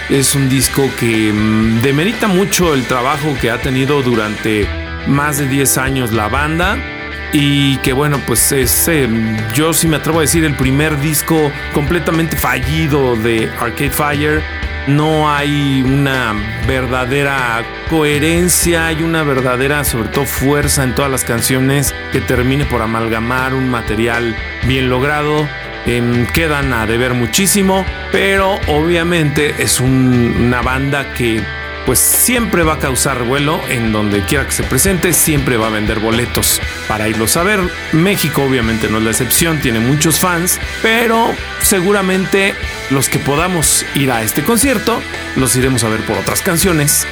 Es 0.09 0.35
un 0.35 0.47
disco 0.47 0.87
que 0.99 1.33
mm, 1.33 1.81
demerita 1.81 2.27
mucho 2.27 2.75
el 2.75 2.85
trabajo 2.85 3.35
que 3.41 3.49
ha 3.49 3.59
tenido 3.59 4.03
durante 4.03 4.67
más 5.07 5.39
de 5.39 5.47
10 5.47 5.77
años 5.79 6.11
la 6.11 6.27
banda. 6.27 6.77
Y 7.31 7.77
que 7.77 7.93
bueno, 7.93 8.21
pues 8.27 8.51
es, 8.51 8.87
eh, 8.87 9.09
yo 9.55 9.73
sí 9.73 9.87
me 9.87 9.95
atrevo 9.95 10.19
a 10.19 10.21
decir, 10.21 10.45
el 10.45 10.55
primer 10.55 10.99
disco 10.99 11.51
completamente 11.73 12.37
fallido 12.37 13.15
de 13.15 13.49
Arcade 13.59 13.89
Fire. 13.89 14.43
No 14.87 15.33
hay 15.33 15.81
una 15.81 16.35
verdadera 16.67 17.63
coherencia, 17.89 18.87
hay 18.87 19.01
una 19.01 19.23
verdadera, 19.23 19.85
sobre 19.85 20.09
todo, 20.09 20.25
fuerza 20.25 20.83
en 20.83 20.93
todas 20.93 21.09
las 21.09 21.23
canciones 21.23 21.95
que 22.11 22.19
termine 22.19 22.65
por 22.65 22.81
amalgamar 22.81 23.53
un 23.53 23.69
material 23.69 24.35
bien 24.67 24.89
logrado. 24.89 25.47
Em, 25.85 26.25
quedan 26.27 26.73
a 26.73 26.85
deber 26.85 27.13
muchísimo, 27.13 27.85
pero 28.11 28.59
obviamente 28.67 29.55
es 29.63 29.79
una 29.79 30.61
banda 30.61 31.13
que 31.13 31.41
pues 31.85 31.99
siempre 31.99 32.63
va 32.63 32.73
a 32.73 32.79
causar 32.79 33.23
vuelo 33.23 33.61
en 33.69 33.91
donde 33.91 34.23
quiera 34.23 34.45
que 34.45 34.51
se 34.51 34.63
presente, 34.63 35.13
siempre 35.13 35.57
va 35.57 35.67
a 35.67 35.71
vender 35.71 35.99
boletos 35.99 36.61
para 36.87 37.07
irlos 37.07 37.37
a 37.37 37.43
ver. 37.43 37.59
México 37.91 38.43
obviamente 38.43 38.89
no 38.89 38.97
es 38.99 39.03
la 39.03 39.11
excepción, 39.11 39.59
tiene 39.59 39.79
muchos 39.79 40.19
fans, 40.19 40.59
pero 40.81 41.33
seguramente 41.61 42.53
los 42.89 43.09
que 43.09 43.19
podamos 43.19 43.85
ir 43.95 44.11
a 44.11 44.23
este 44.23 44.43
concierto 44.43 45.01
los 45.35 45.55
iremos 45.55 45.83
a 45.83 45.89
ver 45.89 46.01
por 46.05 46.17
otras 46.17 46.41
canciones 46.41 47.05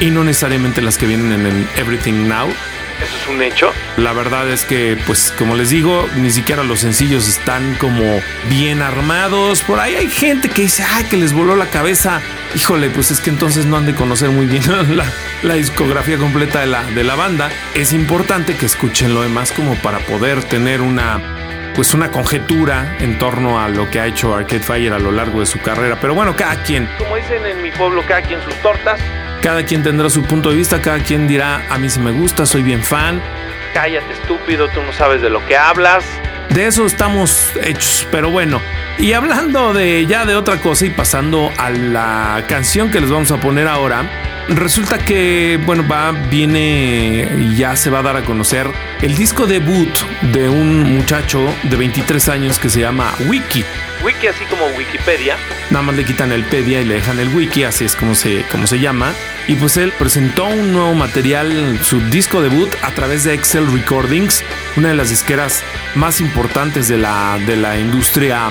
y 0.00 0.10
no 0.10 0.24
necesariamente 0.24 0.82
las 0.82 0.98
que 0.98 1.06
vienen 1.06 1.32
en 1.32 1.46
el 1.46 1.68
Everything 1.76 2.28
Now, 2.28 2.48
eso 3.02 3.16
es 3.16 3.26
un 3.28 3.42
hecho. 3.42 3.72
La 3.96 4.12
verdad 4.12 4.48
es 4.50 4.64
que, 4.64 4.98
pues, 5.06 5.32
como 5.38 5.54
les 5.54 5.70
digo, 5.70 6.08
ni 6.16 6.30
siquiera 6.30 6.62
los 6.62 6.80
sencillos 6.80 7.28
están 7.28 7.74
como 7.76 8.20
bien 8.48 8.82
armados. 8.82 9.62
Por 9.62 9.80
ahí 9.80 9.94
hay 9.94 10.08
gente 10.08 10.48
que 10.48 10.62
dice, 10.62 10.84
ay, 10.88 11.04
que 11.04 11.16
les 11.16 11.32
voló 11.32 11.56
la 11.56 11.66
cabeza. 11.66 12.20
Híjole, 12.54 12.90
pues 12.90 13.10
es 13.10 13.20
que 13.20 13.30
entonces 13.30 13.66
no 13.66 13.76
han 13.76 13.86
de 13.86 13.94
conocer 13.94 14.30
muy 14.30 14.46
bien 14.46 14.62
la, 15.42 15.54
discografía 15.54 16.18
completa 16.18 16.60
de 16.60 16.66
la, 16.66 16.82
de 16.84 17.04
la 17.04 17.14
banda. 17.14 17.50
Es 17.74 17.92
importante 17.92 18.56
que 18.56 18.66
escuchen 18.66 19.14
lo 19.14 19.22
demás 19.22 19.52
como 19.52 19.74
para 19.76 19.98
poder 20.00 20.42
tener 20.44 20.80
una 20.80 21.20
pues 21.74 21.94
una 21.94 22.10
conjetura 22.10 22.96
en 23.00 23.18
torno 23.18 23.60
a 23.60 23.68
lo 23.68 23.88
que 23.90 24.00
ha 24.00 24.06
hecho 24.06 24.34
Arcade 24.34 24.60
Fire 24.60 24.92
a 24.92 24.98
lo 24.98 25.12
largo 25.12 25.40
de 25.40 25.46
su 25.46 25.60
carrera. 25.60 25.98
Pero 26.00 26.14
bueno, 26.14 26.36
cada 26.36 26.62
quien. 26.62 26.88
Como 26.98 27.16
dicen 27.16 27.46
en 27.46 27.62
mi 27.62 27.70
pueblo, 27.70 28.02
cada 28.06 28.22
quien 28.22 28.42
sus 28.42 28.54
tortas. 28.56 29.00
Cada 29.42 29.64
quien 29.64 29.82
tendrá 29.82 30.10
su 30.10 30.22
punto 30.22 30.50
de 30.50 30.56
vista, 30.56 30.82
cada 30.82 30.98
quien 30.98 31.26
dirá, 31.26 31.64
a 31.70 31.78
mí 31.78 31.88
sí 31.88 31.98
me 31.98 32.10
gusta, 32.10 32.44
soy 32.44 32.62
bien 32.62 32.82
fan. 32.82 33.22
Cállate 33.72 34.12
estúpido, 34.12 34.68
tú 34.68 34.82
no 34.82 34.92
sabes 34.92 35.22
de 35.22 35.30
lo 35.30 35.44
que 35.46 35.56
hablas. 35.56 36.04
De 36.50 36.66
eso 36.66 36.84
estamos 36.84 37.52
hechos, 37.62 38.06
pero 38.10 38.30
bueno. 38.30 38.60
Y 38.98 39.14
hablando 39.14 39.72
de 39.72 40.04
ya 40.06 40.26
de 40.26 40.34
otra 40.34 40.60
cosa 40.60 40.84
y 40.84 40.90
pasando 40.90 41.50
a 41.56 41.70
la 41.70 42.44
canción 42.48 42.90
que 42.90 43.00
les 43.00 43.10
vamos 43.10 43.30
a 43.30 43.38
poner 43.38 43.66
ahora, 43.66 44.04
resulta 44.50 44.98
que, 44.98 45.58
bueno, 45.64 45.86
va, 45.86 46.12
viene 46.12 47.54
ya 47.56 47.76
se 47.76 47.90
va 47.90 48.00
a 48.00 48.02
dar 48.02 48.16
a 48.16 48.24
conocer 48.24 48.70
el 49.00 49.16
disco 49.16 49.46
debut 49.46 49.88
de 50.32 50.48
un 50.48 50.96
muchacho 50.96 51.54
de 51.62 51.76
23 51.76 52.28
años 52.28 52.58
que 52.58 52.68
se 52.68 52.80
llama 52.80 53.14
Wiki. 53.26 53.64
Wiki 54.04 54.26
así 54.26 54.44
como 54.46 54.66
Wikipedia. 54.76 55.36
Nada 55.70 55.82
más 55.82 55.94
le 55.94 56.04
quitan 56.04 56.32
el 56.32 56.44
pedia 56.44 56.80
y 56.80 56.84
le 56.84 56.94
dejan 56.94 57.20
el 57.20 57.28
wiki, 57.28 57.64
así 57.64 57.84
es 57.84 57.94
como 57.94 58.14
se, 58.14 58.44
como 58.50 58.66
se 58.66 58.80
llama. 58.80 59.12
Y 59.46 59.54
pues 59.54 59.76
él 59.76 59.92
presentó 59.98 60.46
un 60.46 60.72
nuevo 60.72 60.94
material, 60.94 61.78
su 61.82 62.00
disco 62.08 62.42
debut, 62.42 62.70
a 62.82 62.90
través 62.92 63.24
de 63.24 63.34
Excel 63.34 63.70
Recordings, 63.70 64.42
una 64.76 64.88
de 64.88 64.94
las 64.94 65.10
disqueras 65.10 65.62
más 65.94 66.20
importantes 66.20 66.88
de 66.88 66.98
la, 66.98 67.38
de 67.46 67.56
la 67.56 67.78
industria 67.78 68.48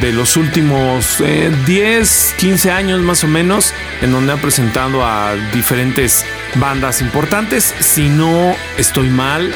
de 0.00 0.12
los 0.12 0.36
últimos 0.36 1.22
10, 1.66 2.30
eh, 2.30 2.34
15 2.38 2.70
años 2.70 3.00
más 3.00 3.24
o 3.24 3.28
menos, 3.28 3.74
en 4.00 4.12
donde 4.12 4.32
ha 4.32 4.36
presentado 4.36 5.04
a 5.04 5.34
diferentes 5.52 6.24
bandas 6.54 7.00
importantes. 7.00 7.74
Si 7.80 8.08
no 8.08 8.56
estoy 8.76 9.08
mal, 9.08 9.54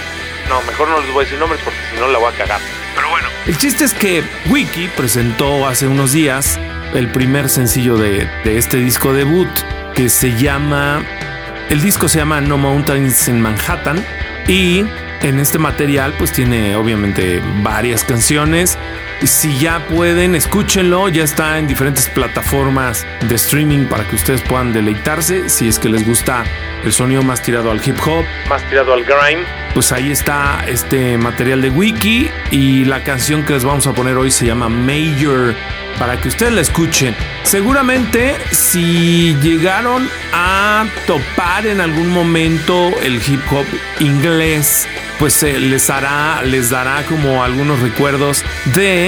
no, 0.49 0.63
mejor 0.63 0.89
no 0.89 1.01
les 1.01 1.13
voy 1.13 1.23
a 1.23 1.25
decir 1.25 1.39
nombres 1.39 1.61
porque 1.65 1.79
si 1.91 2.01
no 2.01 2.09
la 2.09 2.19
voy 2.19 2.33
a 2.33 2.37
cagar. 2.37 2.61
Pero 2.95 3.11
bueno. 3.11 3.29
El 3.47 3.59
chiste 3.59 3.85
es 3.85 3.95
que 3.95 4.23
Wiki 4.49 4.89
presentó 4.97 5.67
hace 5.67 5.87
unos 5.87 6.13
días 6.13 6.59
el 6.95 7.09
primer 7.09 7.49
sencillo 7.49 7.97
de, 7.97 8.29
de 8.45 8.59
este 8.59 8.77
disco 8.79 9.13
debut 9.13 9.49
que 9.95 10.09
se 10.09 10.37
llama... 10.37 11.05
El 11.69 11.83
disco 11.83 12.09
se 12.09 12.19
llama 12.19 12.41
No 12.41 12.59
Mountains 12.59 13.27
in 13.27 13.41
Manhattan 13.41 14.05
y 14.47 14.85
en 15.23 15.41
este 15.41 15.59
material 15.59 16.15
pues 16.17 16.33
tiene 16.33 16.77
obviamente 16.77 17.43
varias 17.63 18.05
canciones. 18.05 18.79
Si 19.23 19.59
ya 19.59 19.87
pueden, 19.89 20.35
escúchenlo, 20.35 21.09
ya 21.09 21.25
está 21.25 21.59
en 21.59 21.67
diferentes 21.67 22.09
plataformas 22.09 23.07
de 23.27 23.35
streaming 23.35 23.87
para 23.87 24.07
que 24.07 24.15
ustedes 24.15 24.43
puedan 24.43 24.75
deleitarse 24.75 25.49
si 25.49 25.69
es 25.69 25.79
que 25.79 25.89
les 25.89 26.07
gusta 26.07 26.45
el 26.85 26.93
sonido 26.93 27.23
más 27.23 27.43
tirado 27.43 27.71
al 27.71 27.81
hip 27.85 27.97
hop, 28.07 28.25
más 28.49 28.63
tirado 28.69 28.93
al 28.93 29.05
grime. 29.05 29.43
Pues 29.73 29.91
ahí 29.91 30.11
está 30.11 30.65
este 30.69 31.17
material 31.17 31.63
de 31.63 31.71
Wiki 31.71 32.31
y 32.51 32.85
la 32.85 33.03
canción 33.05 33.43
que 33.43 33.55
les 33.55 33.65
vamos 33.65 33.87
a 33.87 33.95
poner 33.95 34.17
hoy 34.17 34.31
se 34.31 34.47
llama 34.47 34.69
Major 34.69 35.55
para 35.99 36.21
que 36.21 36.29
ustedes 36.29 36.53
la 36.53 36.61
escuchen. 36.61 37.17
Seguramente 37.43 38.37
si 38.53 39.35
llegaron 39.41 40.09
a 40.35 40.85
topar 41.07 41.67
en 41.67 41.81
algún 41.81 42.09
momento 42.09 42.93
el 43.03 43.17
hip 43.17 43.41
hop 43.51 43.67
inglés 44.01 44.87
pues 45.19 45.43
eh, 45.43 45.59
les 45.59 45.89
hará, 45.91 46.43
les 46.43 46.71
dará 46.71 47.03
como 47.05 47.43
algunos 47.43 47.81
recuerdos 47.81 48.45
de 48.75 49.06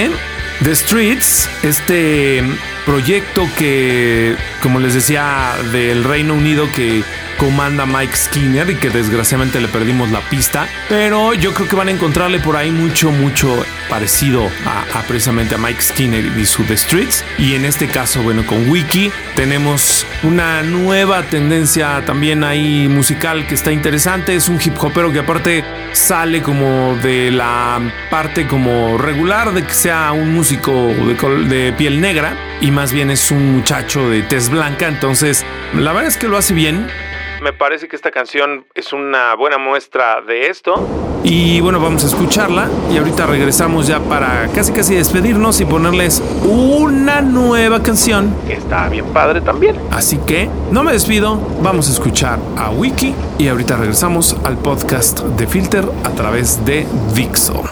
The 0.63 0.75
Streets, 0.75 1.49
este 1.63 2.43
proyecto 2.85 3.49
que, 3.57 4.35
como 4.61 4.79
les 4.79 4.93
decía, 4.93 5.55
del 5.71 6.03
Reino 6.03 6.33
Unido 6.33 6.69
que 6.71 7.03
comanda 7.39 7.85
Mike 7.85 8.15
Skinner 8.15 8.69
y 8.69 8.75
que 8.75 8.89
desgraciadamente 8.89 9.61
le 9.61 9.69
perdimos 9.69 10.11
la 10.11 10.19
pista. 10.19 10.67
Pero 10.89 11.33
yo 11.33 11.53
creo 11.53 11.67
que 11.67 11.75
van 11.75 11.87
a 11.87 11.91
encontrarle 11.91 12.39
por 12.39 12.57
ahí 12.57 12.69
mucho, 12.69 13.11
mucho 13.11 13.65
parecido 13.89 14.51
a, 14.65 15.01
precisamente 15.07 15.55
a 15.55 15.57
Mike 15.57 15.81
Skinner 15.81 16.37
y 16.37 16.45
su 16.45 16.63
The 16.65 16.77
Streets. 16.77 17.23
Y 17.37 17.55
en 17.55 17.65
este 17.65 17.87
caso, 17.87 18.21
bueno, 18.21 18.45
con 18.45 18.69
Wiki 18.69 19.09
tenemos 19.35 20.05
una 20.21 20.61
nueva 20.63 21.23
tendencia 21.23 22.03
también 22.05 22.43
ahí 22.43 22.89
musical 22.89 23.47
que 23.47 23.55
está 23.55 23.71
interesante. 23.71 24.35
Es 24.35 24.49
un 24.49 24.59
hip 24.63 24.75
hopero 24.77 25.11
que 25.11 25.19
aparte 25.19 25.63
sale 25.93 26.41
como 26.41 26.97
de 27.01 27.31
la 27.31 27.81
parte 28.09 28.47
como 28.47 28.97
regular 28.97 29.53
de 29.53 29.63
que 29.63 29.73
sea 29.73 30.11
un 30.11 30.33
músico 30.33 30.93
de 31.47 31.73
piel 31.77 32.01
negra 32.01 32.35
y 32.59 32.71
más 32.71 32.91
bien 32.91 33.09
es 33.09 33.31
un 33.31 33.53
muchacho 33.53 34.09
de 34.09 34.23
tez 34.23 34.49
blanca. 34.49 34.87
Entonces, 34.87 35.45
la 35.73 35.93
verdad 35.93 36.09
es 36.09 36.17
que 36.17 36.27
lo 36.27 36.37
hace 36.37 36.53
bien 36.53 36.87
me 37.41 37.53
parece 37.53 37.87
que 37.87 37.95
esta 37.95 38.11
canción 38.11 38.65
es 38.75 38.93
una 38.93 39.35
buena 39.35 39.57
muestra 39.57 40.21
de 40.21 40.47
esto. 40.47 40.87
Y 41.23 41.59
bueno, 41.61 41.79
vamos 41.79 42.03
a 42.03 42.07
escucharla 42.07 42.69
y 42.91 42.97
ahorita 42.97 43.25
regresamos 43.25 43.87
ya 43.87 43.99
para 43.99 44.47
casi 44.55 44.71
casi 44.71 44.95
despedirnos 44.95 45.59
y 45.59 45.65
ponerles 45.65 46.23
una 46.43 47.21
nueva 47.21 47.83
canción 47.83 48.33
que 48.47 48.53
está 48.53 48.87
bien 48.89 49.05
padre 49.07 49.41
también. 49.41 49.75
Así 49.91 50.17
que 50.17 50.49
no 50.71 50.83
me 50.83 50.93
despido, 50.93 51.35
vamos 51.61 51.89
a 51.89 51.91
escuchar 51.91 52.39
a 52.57 52.69
Wiki 52.69 53.13
y 53.37 53.47
ahorita 53.47 53.77
regresamos 53.77 54.37
al 54.45 54.57
podcast 54.57 55.19
de 55.19 55.47
Filter 55.47 55.85
a 56.03 56.09
través 56.11 56.63
de 56.65 56.87
Dixo. 57.13 57.63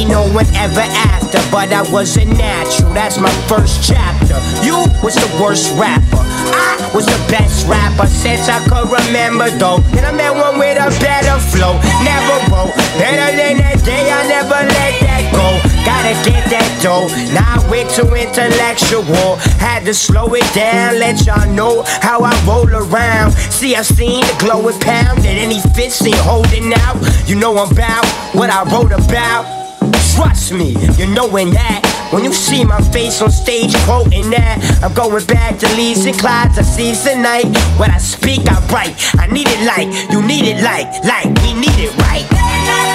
Party 0.00 0.12
no 0.12 0.22
one 0.32 0.46
ever 0.54 0.80
after 0.80 1.38
but 1.50 1.72
i 1.72 1.82
was 1.92 2.16
a 2.16 2.24
natural 2.24 2.92
that's 2.92 3.18
my 3.18 3.30
first 3.48 3.86
chapter. 3.86 4.38
You 4.64 4.76
was 5.02 5.14
the 5.14 5.28
worst 5.42 5.72
rapper 5.78 6.20
i 6.20 6.90
was 6.94 7.06
the 7.06 7.18
best 7.30 7.66
rapper 7.66 8.06
since 8.06 8.48
i 8.48 8.58
could 8.68 8.90
remember 8.90 9.50
though. 9.58 9.78
Then 9.92 10.04
i 10.04 10.12
met 10.12 10.32
one 10.32 10.58
with 10.58 10.78
a 10.78 10.90
better 11.00 11.38
flow 11.52 11.78
never 12.04 12.36
wrote 12.50 12.74
better 12.98 13.36
than 13.36 13.58
that 13.58 13.82
day 13.84 14.10
i 14.10 14.26
never 14.28 14.50
let 14.50 15.00
that 15.00 15.32
go. 15.32 15.46
Gotta 15.84 16.14
get 16.28 16.44
that 16.50 16.68
dough 16.82 17.08
now 17.32 17.56
we're 17.70 17.88
too 17.88 18.14
intellectual. 18.14 19.36
Had 19.58 19.84
to 19.84 19.94
slow 19.94 20.34
it 20.34 20.46
down 20.54 20.98
let 20.98 21.24
y'all 21.26 21.48
know 21.52 21.82
how 22.02 22.20
i 22.22 22.32
roll 22.46 22.68
around. 22.68 23.32
See 23.32 23.76
i 23.76 23.82
seen 23.82 24.20
the 24.20 24.36
glowing 24.38 24.78
pound 24.80 25.22
that 25.22 25.36
any 25.36 25.60
fist 25.74 26.06
ain't 26.06 26.16
holding 26.16 26.72
out. 26.74 26.96
You 27.28 27.36
know 27.36 27.56
I'm 27.58 27.70
about 27.70 28.06
what 28.34 28.50
I 28.50 28.62
wrote 28.70 28.92
about. 28.92 29.69
Trust 30.14 30.52
me, 30.52 30.76
you're 30.98 31.14
knowing 31.14 31.50
that. 31.50 31.82
When 32.12 32.24
you 32.24 32.32
see 32.32 32.64
my 32.64 32.80
face 32.90 33.22
on 33.22 33.30
stage 33.30 33.74
quoting 33.86 34.30
that, 34.30 34.58
I'm 34.82 34.92
going 34.94 35.24
back 35.26 35.58
to 35.58 35.68
leaves 35.76 36.06
and 36.06 36.18
clouds 36.18 36.58
I 36.58 36.62
seize 36.62 37.04
the 37.04 37.14
night. 37.14 37.46
When 37.78 37.90
I 37.90 37.98
speak, 37.98 38.42
I 38.48 38.58
write. 38.72 38.98
I 39.18 39.26
need 39.26 39.46
it 39.46 39.62
like, 39.64 39.88
you 40.10 40.20
need 40.22 40.44
it 40.44 40.62
like, 40.62 40.90
like, 41.04 41.30
we 41.42 41.54
need 41.54 41.78
it 41.78 41.94
right. 42.02 42.26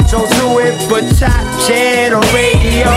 So 0.09 0.19
do 0.19 0.59
it 0.59 0.75
for 0.87 1.01
top 1.17 1.43
10 1.67 2.13
on 2.13 2.21
radio. 2.35 2.91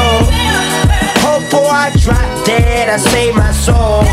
Before 1.49 1.73
I 1.73 1.91
drop 2.03 2.29
dead, 2.45 2.91
I 2.91 2.99
save 2.99 3.35
my 3.35 3.53
soul. 3.53 4.05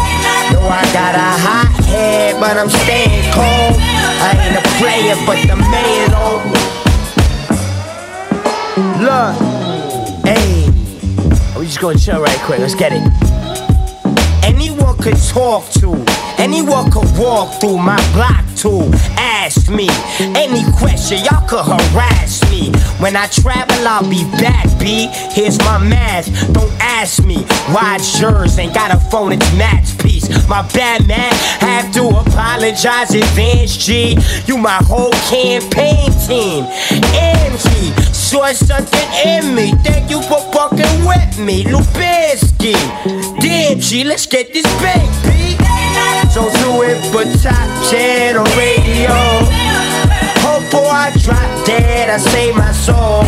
Know 0.53 0.63
I 0.71 0.87
got 0.93 1.15
a 1.15 1.31
hot 1.43 1.83
head, 1.83 2.39
but 2.39 2.55
I'm 2.55 2.69
staying 2.69 3.27
cold. 3.35 3.75
I 4.23 4.39
ain't 4.39 4.55
a 4.55 4.63
player, 4.79 5.17
but 5.27 5.35
the 5.43 5.57
man 5.57 6.13
on. 6.15 6.39
Look, 9.03 9.35
hey, 9.35 9.54
just 11.75 11.81
gonna 11.81 11.99
chill 11.99 12.21
right 12.21 12.39
quick. 12.39 12.59
Let's 12.59 12.75
get 12.75 12.93
it. 12.93 13.03
Anyone 14.45 14.97
could 14.97 15.17
talk 15.17 15.69
to, 15.81 15.91
anyone 16.37 16.89
could 16.89 17.09
walk 17.17 17.59
through 17.59 17.79
my 17.79 17.97
block 18.13 18.45
to 18.57 18.89
ask 19.17 19.69
me 19.69 19.89
any 20.19 20.63
question. 20.77 21.17
Y'all 21.25 21.45
could 21.47 21.65
harass 21.65 22.49
me. 22.49 22.71
When 22.99 23.17
I 23.17 23.27
travel, 23.27 23.87
I'll 23.87 24.09
be 24.09 24.23
back. 24.39 24.65
B, 24.79 25.07
here's 25.31 25.57
my 25.59 25.77
mask. 25.79 26.31
Don't 26.53 26.71
ask 26.79 27.23
me 27.25 27.43
why 27.73 27.99
yours. 28.19 28.57
Ain't 28.57 28.73
got 28.73 28.93
a 28.93 28.99
phone, 29.09 29.33
it's 29.33 29.57
Matt's 29.57 29.93
piece. 29.95 30.29
My 30.47 30.61
bad 30.69 31.07
man, 31.07 31.33
have 31.59 31.91
to 31.93 32.07
apologize. 32.07 33.13
Advance 33.13 33.75
G, 33.75 34.17
you 34.45 34.57
my 34.57 34.79
whole 34.83 35.11
campaign 35.27 36.11
team. 36.25 36.63
MG, 37.11 38.04
saw 38.25 38.51
something 38.53 39.09
in 39.23 39.53
me. 39.53 39.71
Thank 39.83 40.09
you 40.09 40.19
for 40.23 40.41
fucking 40.51 41.05
with 41.05 41.37
me, 41.37 41.63
Lubinsky. 41.63 42.73
Damn, 43.39 43.79
G, 43.79 44.03
let's 44.03 44.25
get 44.25 44.51
this 44.51 44.65
baby. 44.81 45.53
So 46.33 46.49
do 46.59 46.81
it 46.81 46.97
for 47.13 47.23
top 47.43 47.67
10 47.91 48.37
on 48.37 48.45
radio. 48.57 49.13
Oh, 49.13 49.45
Hope 50.41 50.63
before 50.63 50.89
I 50.89 51.11
drop 51.21 51.65
dead, 51.67 52.09
I 52.09 52.17
save 52.17 52.55
my 52.55 52.71
soul. 52.71 53.21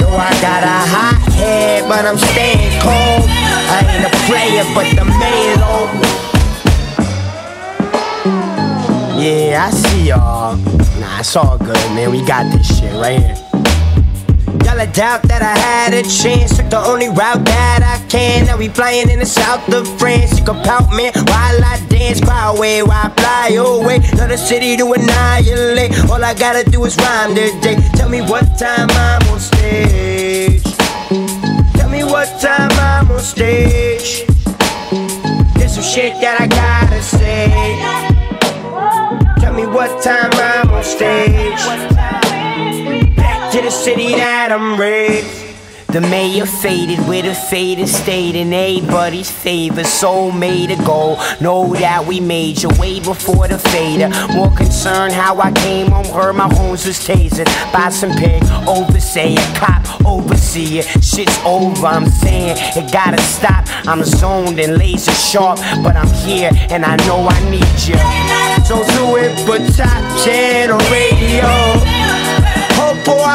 Know 0.00 0.16
I 0.16 0.32
got 0.40 0.62
a 0.64 0.80
hot 0.88 1.20
head, 1.34 1.86
but 1.86 2.06
I'm 2.06 2.16
staying 2.16 2.80
cold. 2.80 3.28
I 3.28 3.84
ain't 3.92 4.08
a 4.08 4.12
player, 4.24 4.64
but 4.74 4.88
the 4.96 5.04
main 5.20 5.60
Yeah, 9.20 9.66
I 9.66 9.70
see 9.70 10.08
y'all. 10.08 10.56
Nah, 10.98 11.20
it's 11.20 11.36
all 11.36 11.58
good, 11.58 11.76
man. 11.94 12.10
We 12.10 12.24
got 12.24 12.50
this 12.50 12.80
shit 12.80 12.94
right 12.94 13.20
here. 13.20 13.39
A 14.80 14.86
doubt 14.86 15.20
that 15.24 15.42
I 15.42 15.52
had 15.60 15.92
a 15.92 16.02
chance. 16.08 16.56
Took 16.56 16.70
the 16.70 16.78
only 16.78 17.08
route 17.08 17.44
that 17.44 17.84
I 17.84 18.00
can. 18.08 18.46
Now 18.46 18.56
we 18.56 18.68
flying 18.68 19.10
in 19.10 19.18
the 19.18 19.26
south 19.26 19.68
of 19.74 19.86
France. 20.00 20.38
You 20.38 20.44
can 20.46 20.56
pout 20.64 20.88
me 20.96 21.12
while 21.12 21.60
I 21.60 21.76
dance. 21.90 22.18
Cry 22.18 22.48
away 22.48 22.82
while 22.82 22.96
I 22.96 23.10
fly 23.20 23.60
away. 23.60 24.00
Another 24.12 24.38
city 24.38 24.78
to 24.78 24.90
annihilate. 24.90 25.92
All 26.08 26.24
I 26.24 26.32
gotta 26.32 26.64
do 26.64 26.82
is 26.86 26.96
rhyme 26.96 27.34
today. 27.34 27.76
Tell 27.92 28.08
me 28.08 28.22
what 28.22 28.56
time 28.58 28.88
I'm 28.88 29.20
on 29.28 29.38
stage. 29.38 30.64
Tell 31.76 31.90
me 31.90 32.02
what 32.02 32.40
time 32.40 32.72
I'm 32.80 33.10
on 33.10 33.20
stage. 33.20 34.24
There's 35.60 35.74
some 35.76 35.84
shit 35.84 36.16
that 36.24 36.40
I 36.40 36.46
gotta 36.48 37.02
say. 37.02 37.52
Tell 39.44 39.52
me 39.52 39.66
what 39.66 40.02
time 40.02 40.30
I'm 40.32 40.70
on 40.70 40.82
stage 40.84 41.29
city 43.84 44.10
that 44.10 44.52
I'm 44.52 44.78
raised. 44.78 45.56
The 45.86 46.02
mayor 46.02 46.44
faded 46.44 47.08
with 47.08 47.24
a 47.24 47.34
faded 47.34 47.88
state 47.88 48.36
in 48.36 48.52
everybody's 48.52 49.30
favor. 49.30 49.84
Soul 49.84 50.32
made 50.32 50.70
a 50.70 50.76
goal. 50.84 51.16
Know 51.40 51.74
that 51.74 52.04
we 52.06 52.20
made 52.20 52.62
your 52.62 52.72
way 52.78 53.00
before 53.00 53.48
the 53.48 53.58
fader. 53.58 54.10
More 54.34 54.54
concerned 54.54 55.14
how 55.14 55.40
I 55.40 55.50
came 55.52 55.90
home, 55.90 56.04
heard 56.04 56.34
my 56.34 56.52
homes 56.52 56.84
was 56.84 56.98
tasered 56.98 57.46
by 57.72 57.88
some 57.88 58.12
pig. 58.12 58.42
Overseer, 58.68 59.38
cop, 59.56 59.82
overseer. 60.04 60.82
Shit's 61.00 61.38
over, 61.46 61.86
I'm 61.86 62.06
saying 62.06 62.56
it 62.76 62.92
gotta 62.92 63.20
stop. 63.22 63.64
I'm 63.88 64.04
zoned 64.04 64.60
and 64.60 64.76
laser 64.76 65.12
sharp, 65.12 65.58
but 65.82 65.96
I'm 65.96 66.12
here 66.28 66.50
and 66.68 66.84
I 66.84 66.96
know 67.06 67.26
I 67.26 67.50
need 67.50 67.80
you. 67.88 67.96
So 68.68 68.76
do 68.94 69.16
it 69.16 69.32
but 69.46 69.64
top 69.74 70.22
10 70.22 70.70
on 70.70 70.78
radio. 70.92 72.19
Before 73.04 73.30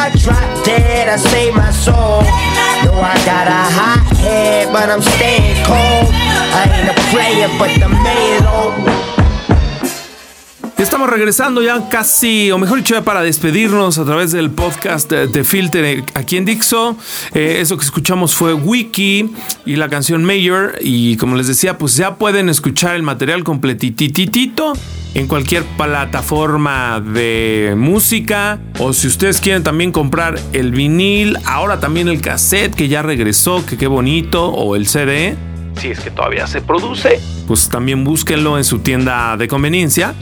Estamos 10.78 11.10
regresando 11.10 11.62
ya 11.62 11.89
casi, 11.89 12.51
o 12.51 12.58
mejor 12.58 12.78
dicho, 12.78 12.93
ya 12.93 13.04
para 13.04 13.21
despedirnos 13.21 13.97
a 13.97 14.06
través 14.06 14.32
del 14.32 14.51
podcast 14.51 15.12
de, 15.12 15.43
Filter 15.43 16.04
aquí 16.13 16.38
en 16.38 16.45
Dixo. 16.45 16.97
Eh, 17.34 17.58
eso 17.60 17.78
que 17.78 17.84
escuchamos 17.84 18.36
fue 18.36 18.54
Wiki 18.54 19.32
y 19.65 19.75
la 19.78 19.89
canción 19.89 20.23
Mayor. 20.23 20.78
Y 20.82 21.17
como 21.17 21.36
les 21.36 21.47
decía, 21.47 21.78
pues 21.78 21.95
ya 21.95 22.15
pueden 22.15 22.49
escuchar 22.49 22.95
el 22.95 23.04
material 23.04 23.43
completititito 23.43 24.73
en 25.15 25.28
cualquier 25.28 25.63
plataforma 25.63 27.01
de 27.01 27.73
música. 27.75 28.60
O 28.80 28.93
si 28.93 29.08
ustedes 29.08 29.41
quieren 29.41 29.63
también 29.63 29.91
comprar 29.91 30.38
el 30.54 30.71
vinil, 30.71 31.38
ahora 31.45 31.80
también 31.80 32.08
el 32.10 32.21
cassette 32.21 32.75
que 32.75 32.88
ya 32.88 33.01
regresó, 33.01 33.65
que 33.65 33.78
qué 33.78 33.88
bonito, 33.88 34.49
o 34.49 34.75
el 34.75 34.88
CD. 34.88 35.36
Si 35.78 35.88
es 35.88 36.01
que 36.01 36.12
todavía 36.12 36.45
se 36.47 36.62
produce, 36.62 37.19
pues 37.47 37.69
también 37.69 38.04
búsquenlo 38.04 38.58
en 38.58 38.63
su 38.63 38.80
tienda 38.80 39.36
de 39.38 39.47
conveniencia 39.47 40.13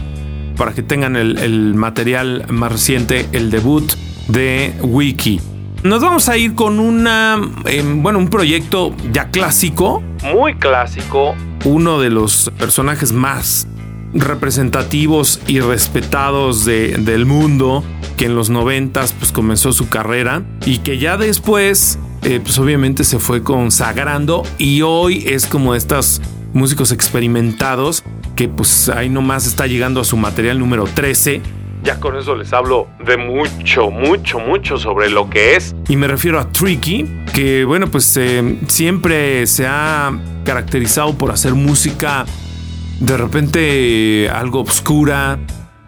para 0.57 0.73
que 0.73 0.83
tengan 0.83 1.15
el, 1.15 1.73
material 1.73 2.45
más 2.49 2.71
reciente, 2.71 3.27
el 3.33 3.49
debut 3.49 3.91
de 4.27 4.73
Wiki. 4.81 5.41
Nos 5.83 6.01
vamos 6.01 6.29
a 6.29 6.37
ir 6.37 6.53
con 6.55 6.79
una, 6.79 7.39
em, 7.65 8.01
bueno, 8.01 8.19
un 8.19 8.29
proyecto 8.29 8.95
ya 9.11 9.29
clásico, 9.29 10.01
muy 10.33 10.55
clásico, 10.55 11.35
uno 11.65 11.99
de 11.99 12.09
los 12.09 12.51
personajes 12.57 13.11
más 13.11 13.67
representativos 14.13 15.39
y 15.47 15.59
respetados 15.59 16.65
de- 16.65 16.97
del 16.99 17.25
mundo, 17.25 17.83
que 18.17 18.25
en 18.25 18.35
los 18.35 18.49
noventas 18.49 19.13
pues 19.17 19.31
comenzó 19.31 19.73
su 19.73 19.89
carrera 19.89 20.43
y 20.65 20.79
que 20.79 20.97
ya 20.97 21.17
después 21.17 21.97
eh, 22.23 22.39
pues 22.43 22.57
obviamente 22.59 23.03
se 23.03 23.19
fue 23.19 23.41
consagrando 23.43 24.43
y 24.57 24.81
hoy 24.81 25.23
es 25.27 25.45
como 25.45 25.75
estos 25.75 26.21
músicos 26.53 26.91
experimentados 26.91 28.03
que 28.35 28.47
pues 28.47 28.89
ahí 28.89 29.09
nomás 29.09 29.47
está 29.47 29.65
llegando 29.67 29.99
a 30.01 30.03
su 30.03 30.15
material 30.17 30.59
número 30.59 30.85
13 30.85 31.41
ya 31.83 31.99
con 31.99 32.15
eso 32.15 32.33
les 32.35 32.53
hablo 32.53 32.87
de 33.05 33.17
mucho, 33.17 33.89
mucho, 33.89 34.39
mucho 34.39 34.77
sobre 34.77 35.09
lo 35.09 35.29
que 35.29 35.57
es. 35.57 35.75
Y 35.89 35.97
me 35.97 36.07
refiero 36.07 36.39
a 36.39 36.49
Tricky, 36.49 37.05
que 37.33 37.65
bueno, 37.65 37.87
pues 37.91 38.15
eh, 38.15 38.57
siempre 38.69 39.45
se 39.47 39.67
ha 39.67 40.17
caracterizado 40.45 41.13
por 41.17 41.29
hacer 41.31 41.55
música 41.55 42.25
de 42.99 43.17
repente 43.17 44.29
algo 44.29 44.59
obscura, 44.59 45.39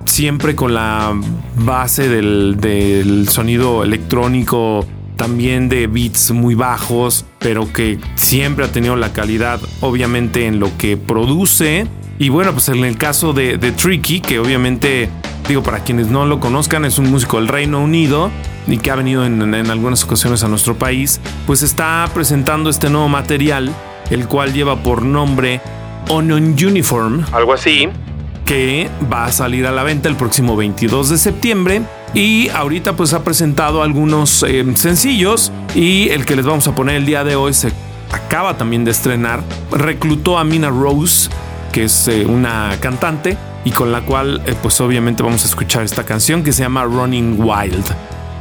siempre 0.05 0.55
con 0.55 0.73
la 0.73 1.13
base 1.57 2.09
del, 2.09 2.57
del 2.59 3.27
sonido 3.29 3.83
electrónico, 3.83 4.85
también 5.15 5.69
de 5.69 5.87
beats 5.87 6.31
muy 6.31 6.55
bajos, 6.55 7.25
pero 7.39 7.71
que 7.71 7.99
siempre 8.15 8.65
ha 8.65 8.71
tenido 8.71 8.95
la 8.95 9.13
calidad, 9.13 9.59
obviamente, 9.81 10.45
en 10.45 10.59
lo 10.59 10.75
que 10.77 10.97
produce. 10.97 11.87
Y 12.19 12.29
bueno, 12.29 12.53
pues 12.53 12.69
en 12.69 12.83
el 12.83 12.97
caso 12.97 13.33
de, 13.33 13.57
de 13.57 13.71
Tricky, 13.71 14.21
que 14.21 14.39
obviamente, 14.39 15.09
digo, 15.47 15.63
para 15.63 15.83
quienes 15.83 16.07
no 16.07 16.25
lo 16.25 16.39
conozcan, 16.39 16.85
es 16.85 16.97
un 16.97 17.11
músico 17.11 17.37
del 17.37 17.47
Reino 17.47 17.81
Unido 17.81 18.31
y 18.67 18.77
que 18.77 18.91
ha 18.91 18.95
venido 18.95 19.25
en, 19.25 19.41
en 19.53 19.69
algunas 19.69 20.03
ocasiones 20.03 20.43
a 20.43 20.47
nuestro 20.47 20.77
país, 20.77 21.19
pues 21.45 21.61
está 21.61 22.09
presentando 22.13 22.69
este 22.69 22.89
nuevo 22.89 23.09
material, 23.09 23.71
el 24.09 24.27
cual 24.27 24.53
lleva 24.53 24.81
por 24.81 25.01
nombre 25.03 25.61
Onion 26.09 26.55
Uniform, 26.61 27.25
algo 27.31 27.53
así, 27.53 27.89
que 28.45 28.89
va 29.11 29.25
a 29.25 29.31
salir 29.31 29.65
a 29.65 29.71
la 29.71 29.83
venta 29.83 30.07
el 30.09 30.15
próximo 30.15 30.55
22 30.55 31.09
de 31.09 31.17
septiembre. 31.17 31.81
Y 32.13 32.47
ahorita 32.49 32.95
pues 32.95 33.13
ha 33.13 33.23
presentado 33.23 33.83
algunos 33.83 34.43
eh, 34.43 34.65
sencillos 34.75 35.51
y 35.73 36.09
el 36.09 36.25
que 36.25 36.35
les 36.37 36.45
vamos 36.45 36.67
a 36.67 36.73
poner 36.73 36.95
el 36.95 37.05
día 37.05 37.25
de 37.25 37.35
hoy 37.35 37.53
se 37.53 37.73
acaba 38.11 38.57
también 38.57 38.85
de 38.85 38.91
estrenar. 38.91 39.43
Reclutó 39.71 40.37
a 40.37 40.45
Mina 40.45 40.69
Rose, 40.69 41.29
que 41.73 41.85
es 41.85 42.07
eh, 42.07 42.25
una 42.25 42.77
cantante 42.79 43.37
y 43.65 43.71
con 43.71 43.91
la 43.91 44.01
cual 44.01 44.41
eh, 44.45 44.55
pues 44.61 44.79
obviamente 44.79 45.23
vamos 45.23 45.43
a 45.43 45.47
escuchar 45.47 45.83
esta 45.83 46.05
canción 46.05 46.43
que 46.43 46.53
se 46.53 46.63
llama 46.63 46.85
Running 46.85 47.37
Wild. 47.41 47.85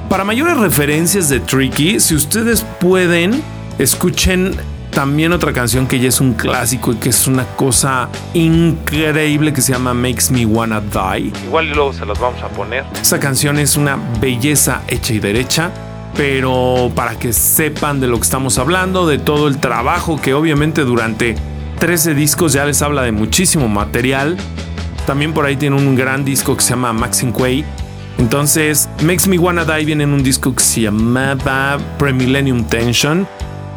Para 0.09 0.22
mayores 0.22 0.59
referencias 0.59 1.29
de 1.29 1.40
Tricky, 1.40 1.98
si 1.98 2.14
ustedes 2.14 2.64
pueden, 2.79 3.42
escuchen 3.79 4.55
también 4.94 5.33
otra 5.33 5.52
canción 5.52 5.88
que 5.88 5.98
ya 5.98 6.09
es 6.09 6.20
un 6.20 6.35
clásico 6.35 6.92
y 6.92 6.96
que 6.96 7.09
es 7.09 7.26
una 7.26 7.44
cosa 7.57 8.09
increíble 8.33 9.52
que 9.52 9.61
se 9.61 9.72
llama 9.72 9.92
Makes 9.92 10.30
Me 10.30 10.46
Wanna 10.46 10.80
Die. 10.80 11.33
Igual 11.46 11.70
luego 11.70 11.92
se 11.92 12.07
las 12.07 12.18
vamos 12.18 12.40
a 12.42 12.48
poner. 12.48 12.85
Esa 13.02 13.18
canción 13.18 13.59
es 13.59 13.76
una 13.76 13.98
belleza 14.20 14.83
hecha 14.87 15.12
y 15.12 15.18
derecha. 15.18 15.70
Pero 16.16 16.92
para 16.94 17.18
que 17.18 17.33
sepan 17.33 17.98
de 17.98 18.07
lo 18.07 18.18
que 18.18 18.22
estamos 18.22 18.57
hablando, 18.59 19.04
de 19.09 19.18
todo 19.18 19.48
el 19.48 19.59
trabajo 19.59 20.20
que 20.20 20.33
obviamente 20.33 20.85
durante 20.85 21.35
13 21.80 22.14
discos 22.14 22.52
ya 22.52 22.64
les 22.64 22.80
habla 22.80 23.02
de 23.02 23.11
muchísimo 23.11 23.68
material. 23.68 24.37
También 25.07 25.33
por 25.35 25.44
ahí 25.44 25.57
tiene 25.57 25.74
un 25.74 25.96
gran 25.96 26.24
disco 26.24 26.57
que 26.57 26.62
se 26.62 26.70
llama 26.70 26.92
Maxine 26.92 27.33
Quay. 27.33 27.64
Entonces, 28.18 28.88
Makes 29.02 29.28
Me 29.28 29.38
Wanna 29.38 29.64
Die 29.64 29.85
viene 29.85 30.04
en 30.04 30.12
un 30.12 30.22
disco 30.22 30.54
que 30.54 30.62
se 30.62 30.83
llamaba 30.83 31.78
Premillennium 31.98 32.62
Tension. 32.68 33.26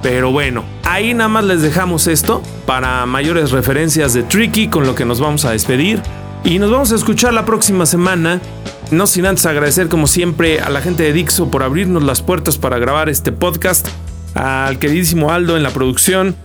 Pero 0.09 0.31
bueno, 0.31 0.63
ahí 0.85 1.13
nada 1.13 1.27
más 1.27 1.43
les 1.43 1.61
dejamos 1.61 2.07
esto 2.07 2.41
para 2.65 3.05
mayores 3.05 3.51
referencias 3.51 4.13
de 4.13 4.23
Tricky 4.23 4.69
con 4.69 4.87
lo 4.87 4.95
que 4.95 5.03
nos 5.03 5.19
vamos 5.19 5.43
a 5.43 5.51
despedir. 5.51 6.01
Y 6.45 6.59
nos 6.59 6.71
vamos 6.71 6.93
a 6.93 6.95
escuchar 6.95 7.33
la 7.33 7.45
próxima 7.45 7.85
semana. 7.85 8.39
No 8.89 9.05
sin 9.05 9.25
antes 9.25 9.45
agradecer 9.45 9.89
como 9.89 10.07
siempre 10.07 10.61
a 10.61 10.69
la 10.69 10.79
gente 10.79 11.03
de 11.03 11.11
Dixo 11.11 11.51
por 11.51 11.61
abrirnos 11.61 12.03
las 12.03 12.21
puertas 12.21 12.57
para 12.57 12.79
grabar 12.79 13.09
este 13.09 13.33
podcast. 13.33 13.85
Al 14.33 14.79
queridísimo 14.79 15.33
Aldo 15.33 15.57
en 15.57 15.63
la 15.63 15.71
producción. 15.71 16.37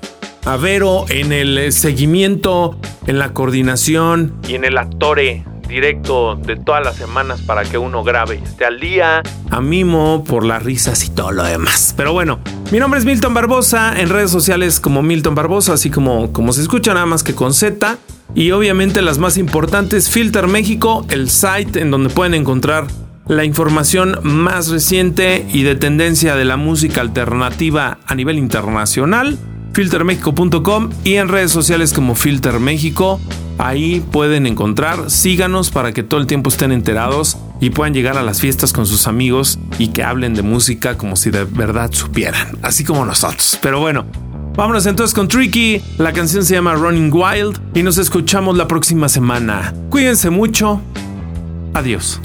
A 0.45 0.57
Vero 0.57 1.05
en 1.09 1.33
el 1.33 1.73
seguimiento, 1.73 2.77
en 3.07 3.21
la 3.21 3.33
coordinación 3.33 4.35
y 4.49 4.57
en 4.57 4.65
el 4.65 4.77
actore 4.77 5.45
directo 5.73 6.37
de 6.37 6.57
todas 6.57 6.85
las 6.85 6.97
semanas 6.97 7.41
para 7.43 7.65
que 7.65 7.79
uno 7.79 8.05
grabe 8.05 8.39
y 8.41 8.45
esté 8.47 8.65
al 8.65 8.79
día. 8.79 9.23
A 9.51 9.61
Mimo 9.61 10.23
por 10.23 10.45
las 10.45 10.63
risas 10.63 11.05
y 11.05 11.11
todo 11.11 11.33
lo 11.33 11.43
demás. 11.43 11.95
Pero 11.97 12.13
bueno, 12.13 12.39
mi 12.71 12.79
nombre 12.79 13.01
es 13.01 13.07
Milton 13.07 13.35
Barbosa, 13.35 13.99
en 13.99 14.09
redes 14.09 14.31
sociales 14.31 14.79
como 14.79 15.03
Milton 15.03 15.35
Barbosa, 15.35 15.73
así 15.73 15.91
como, 15.91 16.33
como 16.33 16.53
se 16.53 16.61
escucha 16.61 16.95
nada 16.95 17.07
más 17.07 17.23
que 17.23 17.35
con 17.35 17.55
Z. 17.55 17.99
Y 18.35 18.53
obviamente 18.53 19.03
las 19.03 19.19
más 19.19 19.37
importantes, 19.37 20.09
Filter 20.09 20.47
México, 20.47 21.05
el 21.11 21.29
site 21.29 21.81
en 21.81 21.91
donde 21.91 22.11
pueden 22.11 22.35
encontrar 22.35 22.87
la 23.27 23.45
información 23.45 24.19
más 24.23 24.69
reciente 24.69 25.47
y 25.53 25.63
de 25.63 25.75
tendencia 25.75 26.35
de 26.35 26.45
la 26.45 26.57
música 26.57 27.01
alternativa 27.01 27.99
a 28.07 28.15
nivel 28.15 28.39
internacional, 28.39 29.39
filtermexico.com 29.73 30.91
y 31.05 31.15
en 31.15 31.29
redes 31.29 31.51
sociales 31.51 31.93
como 31.93 32.15
Filter 32.15 32.59
México. 32.59 33.21
Ahí 33.59 34.01
pueden 34.01 34.47
encontrar, 34.47 35.11
síganos 35.11 35.71
para 35.71 35.93
que 35.93 36.03
todo 36.03 36.21
el 36.21 36.27
tiempo 36.27 36.51
estén 36.51 36.73
enterados 36.73 37.37
y 37.61 37.71
puedan 37.71 37.95
llegar 37.95 38.17
a 38.17 38.23
las 38.23 38.41
fiestas 38.41 38.73
con 38.73 38.87
sus 38.87 39.07
amigos 39.07 39.59
y 39.79 39.89
que 39.89 40.03
hablen 40.03 40.35
de 40.35 40.43
música 40.43 40.97
como 40.97 41.17
si 41.17 41.31
de 41.31 41.45
verdad 41.45 41.91
supieran, 41.93 42.59
así 42.63 42.83
como 42.85 43.05
nosotros. 43.05 43.59
Pero 43.63 43.81
bueno, 43.81 44.07
vámonos 44.57 44.87
entonces 44.87 45.15
con 45.15 45.29
Tricky. 45.29 45.81
La 45.99 46.13
canción 46.13 46.45
se 46.45 46.55
llama 46.55 46.75
Running 46.75 47.13
Wild 47.13 47.61
y 47.75 47.83
nos 47.83 47.99
escuchamos 47.99 48.57
la 48.57 48.67
próxima 48.67 49.09
semana. 49.09 49.75
Cuídense 49.91 50.31
mucho. 50.31 50.81
Adiós. 51.75 52.21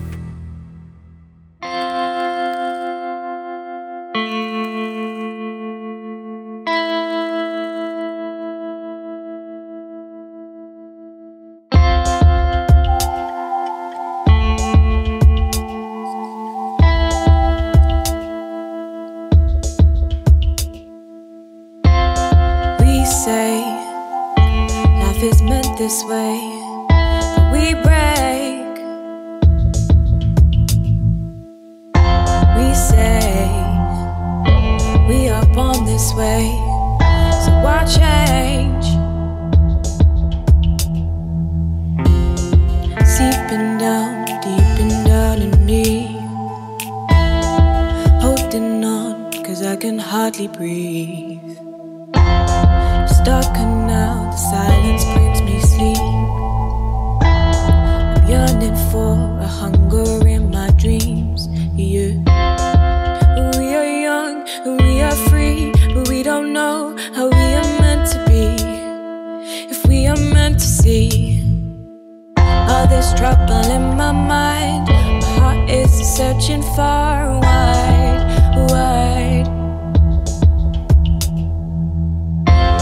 This 25.88 26.04
way, 26.04 26.66
see 70.88 71.43
all 72.71 72.88
this 72.88 73.13
trouble 73.19 73.65
in 73.78 73.97
my 74.02 74.13
mind, 74.13 74.88
my 75.21 75.32
heart 75.38 75.69
is 75.69 75.91
searching 76.15 76.63
far 76.78 77.17
wide, 77.43 78.21
wide. 78.71 79.47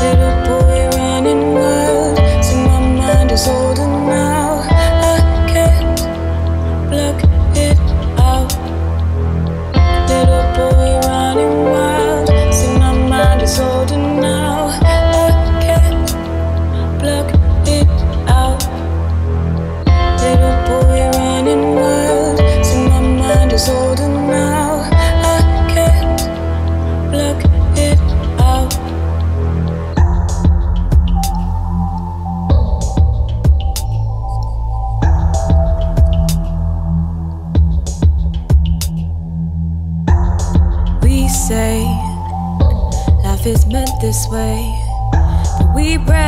Little 0.01 0.35
boy 0.47 0.79
running 0.97 1.43
wild, 1.57 2.17
so 2.45 2.53
my 2.67 2.79
mind 3.01 3.31
is 3.31 3.47
older 3.47 3.84
this 44.15 44.29
way. 44.29 44.81
We 45.75 45.97
break. 45.97 46.24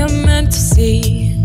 I'm 0.00 0.24
meant 0.24 0.52
to 0.52 0.58
see. 0.58 1.36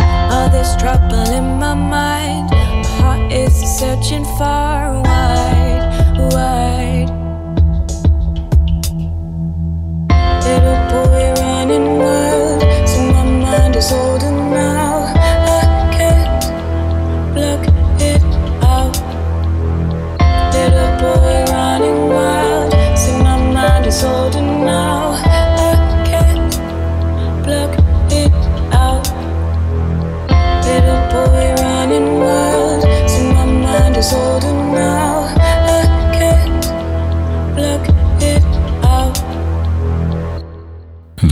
All 0.00 0.48
this 0.50 0.76
trouble 0.76 1.28
in 1.30 1.58
my 1.58 1.74
mind, 1.74 2.50
my 2.50 2.82
heart 2.98 3.32
is 3.32 3.54
searching 3.78 4.24
far 4.38 4.94
wide, 4.94 6.18
wide. 6.32 6.93